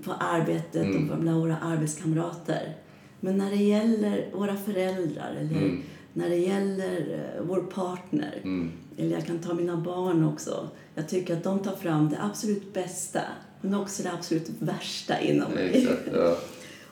på 0.03 0.13
arbetet 0.13 0.83
Mm. 0.85 1.09
och 1.09 1.17
bland 1.19 1.39
våra 1.41 1.57
arbetskamrater. 1.57 2.75
Men 3.19 3.37
när 3.37 3.49
det 3.49 3.63
gäller 3.63 4.29
våra 4.33 4.55
föräldrar 4.57 5.35
eller 5.39 5.57
Mm. 5.61 5.81
när 6.13 6.29
det 6.29 6.35
gäller 6.35 6.99
eh, 7.37 7.43
vår 7.47 7.61
partner 7.61 8.39
Mm. 8.43 8.71
eller 8.97 9.11
jag 9.11 9.25
kan 9.25 9.39
ta 9.39 9.53
mina 9.53 9.77
barn 9.77 10.23
också. 10.23 10.69
Jag 10.95 11.09
tycker 11.09 11.33
att 11.37 11.43
de 11.43 11.59
tar 11.59 11.75
fram 11.75 12.09
det 12.09 12.17
absolut 12.21 12.73
bästa, 12.73 13.21
men 13.61 13.73
också 13.73 14.03
det 14.03 14.11
absolut 14.11 14.49
värsta 14.59 15.19
inom 15.19 15.51
mig. 15.51 15.69
Exakt, 15.73 16.09
ja. 16.13 16.37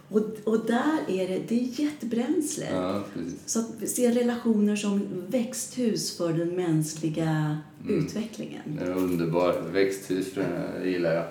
Och, 0.09 0.21
och 0.43 0.65
där 0.65 0.99
är 1.07 1.27
det, 1.27 1.39
det 1.47 1.55
är 1.59 1.81
jetbränsle. 1.81 2.65
ja. 2.73 3.03
Så 3.45 3.59
att 3.59 3.69
vi 3.79 3.87
ser 3.87 4.11
relationer 4.11 4.75
som 4.75 5.01
växthus 5.27 6.17
för 6.17 6.33
den 6.33 6.55
mänskliga 6.55 7.57
Mm. 7.83 8.05
utvecklingen. 8.05 8.61
Det 8.79 8.85
är 8.85 8.91
underbar 8.97 9.61
växthus, 9.71 10.33
för 10.33 10.41
det 10.83 10.89
gillar 10.89 11.13
jag. 11.13 11.25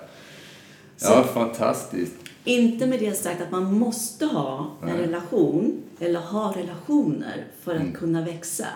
Så- 0.97 1.07
Ja, 1.11 1.23
fantastiskt. 1.33 2.13
Inte 2.47 2.87
med 2.87 2.99
det 2.99 3.13
sagt 3.13 3.41
att 3.41 3.51
man 3.51 3.73
måste 3.79 4.25
ha 4.25 4.71
en 4.81 4.87
Nej. 4.87 4.97
relation 4.97 5.83
eller 5.99 6.19
ha 6.19 6.53
relationer 6.55 7.45
för 7.61 7.75
att 7.75 7.81
Mm. 7.81 7.93
kunna 7.93 8.25
växa. 8.25 8.67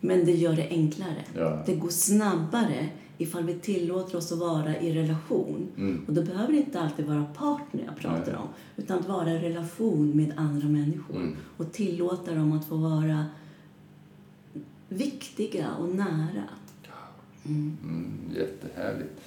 Men 0.00 0.24
det 0.24 0.32
gör 0.32 0.52
det 0.52 0.68
enklare. 0.68 1.24
Ja. 1.36 1.62
Det 1.66 1.74
går 1.74 1.88
snabbare 1.88 2.88
ifall 3.18 3.44
vi 3.44 3.54
tillåter 3.54 4.16
oss 4.18 4.32
att 4.32 4.38
vara 4.38 4.76
i 4.80 4.92
relation. 4.94 5.68
Mm. 5.76 6.04
Och 6.06 6.12
då 6.12 6.22
behöver 6.22 6.52
det 6.52 6.58
inte 6.58 6.80
alltid 6.80 7.06
vara 7.06 7.24
partner 7.24 7.82
jag 7.86 7.96
pratar 7.96 8.32
Nej. 8.32 8.36
om. 8.36 8.48
Utan 8.76 8.98
att 8.98 9.08
vara 9.08 9.30
i 9.32 9.38
relation 9.38 10.16
med 10.16 10.32
andra 10.36 10.68
människor. 10.68 11.16
Mm. 11.16 11.36
Och 11.56 11.72
tillåta 11.72 12.34
dem 12.34 12.52
att 12.52 12.64
få 12.64 12.76
vara 12.76 13.24
viktiga 14.88 15.66
och 15.80 15.88
nära. 15.88 16.44
Mm. 17.46 17.76
Mm, 17.82 18.12
jättehärligt. 18.36 19.20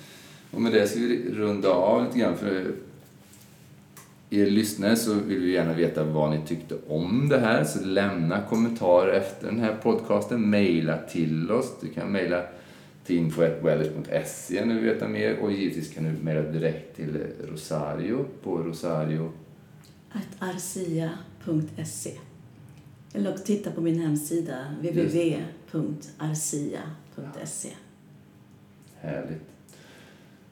Och 0.51 0.61
med 0.61 0.71
det 0.73 0.87
ska 0.87 0.99
vi 0.99 1.29
runda 1.31 1.69
av 1.69 2.03
lite 2.05 2.19
grann. 2.19 2.37
För 2.37 2.75
er 4.41 4.49
lyssnare 4.49 4.95
så 4.95 5.13
vill 5.13 5.39
vi 5.39 5.51
gärna 5.51 5.73
veta 5.73 6.03
vad 6.03 6.31
ni 6.31 6.39
tyckte 6.47 6.75
om 6.87 7.29
det 7.29 7.39
här. 7.39 7.63
Så 7.63 7.85
lämna 7.85 8.41
kommentarer 8.41 9.13
efter 9.13 9.47
den 9.47 9.59
här 9.59 9.75
podcasten. 9.75 10.49
Maila 10.49 10.97
till 10.97 11.51
oss. 11.51 11.73
Du 11.81 11.87
kan 11.87 12.11
mejla 12.11 12.43
till 13.05 13.15
info.wellers.se 13.15 14.63
om 14.63 14.69
du 14.69 14.79
veta 14.79 15.07
mer. 15.07 15.39
Och 15.39 15.51
givetvis 15.51 15.93
kan 15.93 16.03
du 16.03 16.11
mejla 16.23 16.41
direkt 16.41 16.95
till 16.95 17.17
Rosario 17.47 18.25
på 18.43 18.57
rosario 18.57 19.31
Att 20.11 20.27
arsia.se 20.39 22.11
Eller 23.13 23.31
också 23.31 23.43
titta 23.43 23.71
på 23.71 23.81
min 23.81 23.99
hemsida 23.99 24.75
Just. 24.81 24.95
www.arsia.se 25.71 27.69
Härligt. 28.99 29.43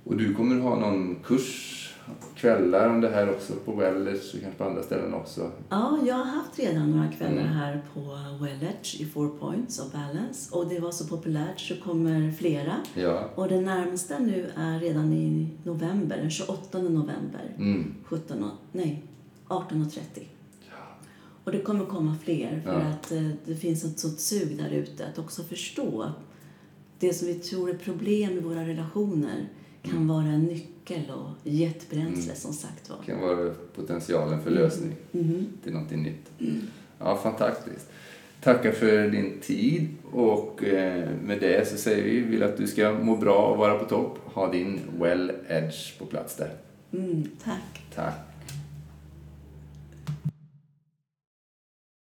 Och 0.03 0.17
du 0.17 0.33
kommer 0.33 0.55
ha 0.55 0.79
någon 0.79 1.15
kurs, 1.23 1.92
kvällar 2.35 2.89
om 2.89 3.01
det 3.01 3.09
här 3.09 3.29
också 3.29 3.53
på 3.65 3.75
Wellers 3.75 4.33
och 4.33 4.39
kanske 4.41 4.57
på 4.57 4.63
andra 4.63 4.83
ställen 4.83 5.13
också. 5.13 5.51
Ja, 5.69 5.99
jag 6.05 6.15
har 6.15 6.25
haft 6.25 6.59
redan 6.59 6.91
några 6.91 7.11
kvällar 7.11 7.41
Mm. 7.41 7.53
här 7.53 7.81
på 7.93 7.99
Wellage 8.45 8.97
i 8.99 9.05
Four 9.05 9.29
Points 9.29 9.79
of 9.79 9.91
Balance. 9.91 10.55
Och 10.55 10.67
det 10.69 10.79
var 10.79 10.91
så 10.91 11.07
populärt 11.07 11.59
så 11.59 11.75
kommer 11.75 12.31
flera. 12.31 12.75
Ja. 12.95 13.29
Och 13.35 13.47
den 13.47 13.63
närmsta 13.63 14.19
nu 14.19 14.51
är 14.55 14.79
redan 14.79 15.13
i 15.13 15.47
november, 15.63 16.17
den 16.17 16.29
28 16.29 16.77
november. 16.81 17.55
Mm. 17.57 17.93
17 18.05 18.43
och, 18.43 18.51
nej, 18.71 19.03
18.30. 19.47 19.99
Och 21.45 21.51
det 21.51 21.61
kommer 21.61 21.85
komma 21.85 22.15
fler 22.23 22.61
för 22.65 22.73
Ja. 22.73 22.79
att 22.79 23.11
eh, 23.11 23.29
det 23.45 23.55
finns 23.55 23.83
ett 23.83 23.99
sånt 23.99 24.19
sug 24.19 24.57
där 24.57 24.69
ute 24.69 25.07
att 25.07 25.19
också 25.19 25.43
förstå 25.43 26.09
det 26.99 27.13
som 27.13 27.27
vi 27.27 27.33
tror 27.33 27.69
är 27.69 27.73
problem 27.73 28.31
i 28.37 28.39
våra 28.39 28.67
relationer 28.67 29.47
kan 29.83 29.91
Mm. 29.91 30.07
vara 30.07 30.25
en 30.25 30.43
nyckel 30.43 31.01
och 31.11 31.29
jetbränsle 31.51 32.35
som 32.35 32.53
sagt 32.53 32.89
var. 32.89 32.97
Kan 33.05 33.19
vara 33.21 33.53
potentialen 33.75 34.41
för 34.41 34.51
lösning 34.51 34.95
Mhm. 35.11 35.47
till 35.63 35.73
någonting 35.73 36.03
nytt. 36.03 36.31
Ja, 36.99 37.15
fantastiskt. 37.23 37.89
Tackar 38.41 38.71
för 38.71 39.07
din 39.09 39.39
tid 39.41 39.87
och 40.11 40.63
eh, 40.63 41.09
med 41.23 41.39
det 41.39 41.67
så 41.69 41.77
säger 41.77 42.03
vi, 42.03 42.19
vill 42.19 42.43
att 42.43 42.57
du 42.57 42.67
ska 42.67 42.91
må 42.91 43.15
bra 43.17 43.35
och 43.47 43.57
vara 43.57 43.79
på 43.79 43.85
topp. 43.85 44.19
Ha 44.25 44.51
din 44.51 44.79
well 44.99 45.31
edge 45.47 45.99
på 45.99 46.05
plats 46.05 46.35
där. 46.35 46.51
Mm, 46.93 47.23
tack. 47.43 47.81
Tack. 47.95 48.13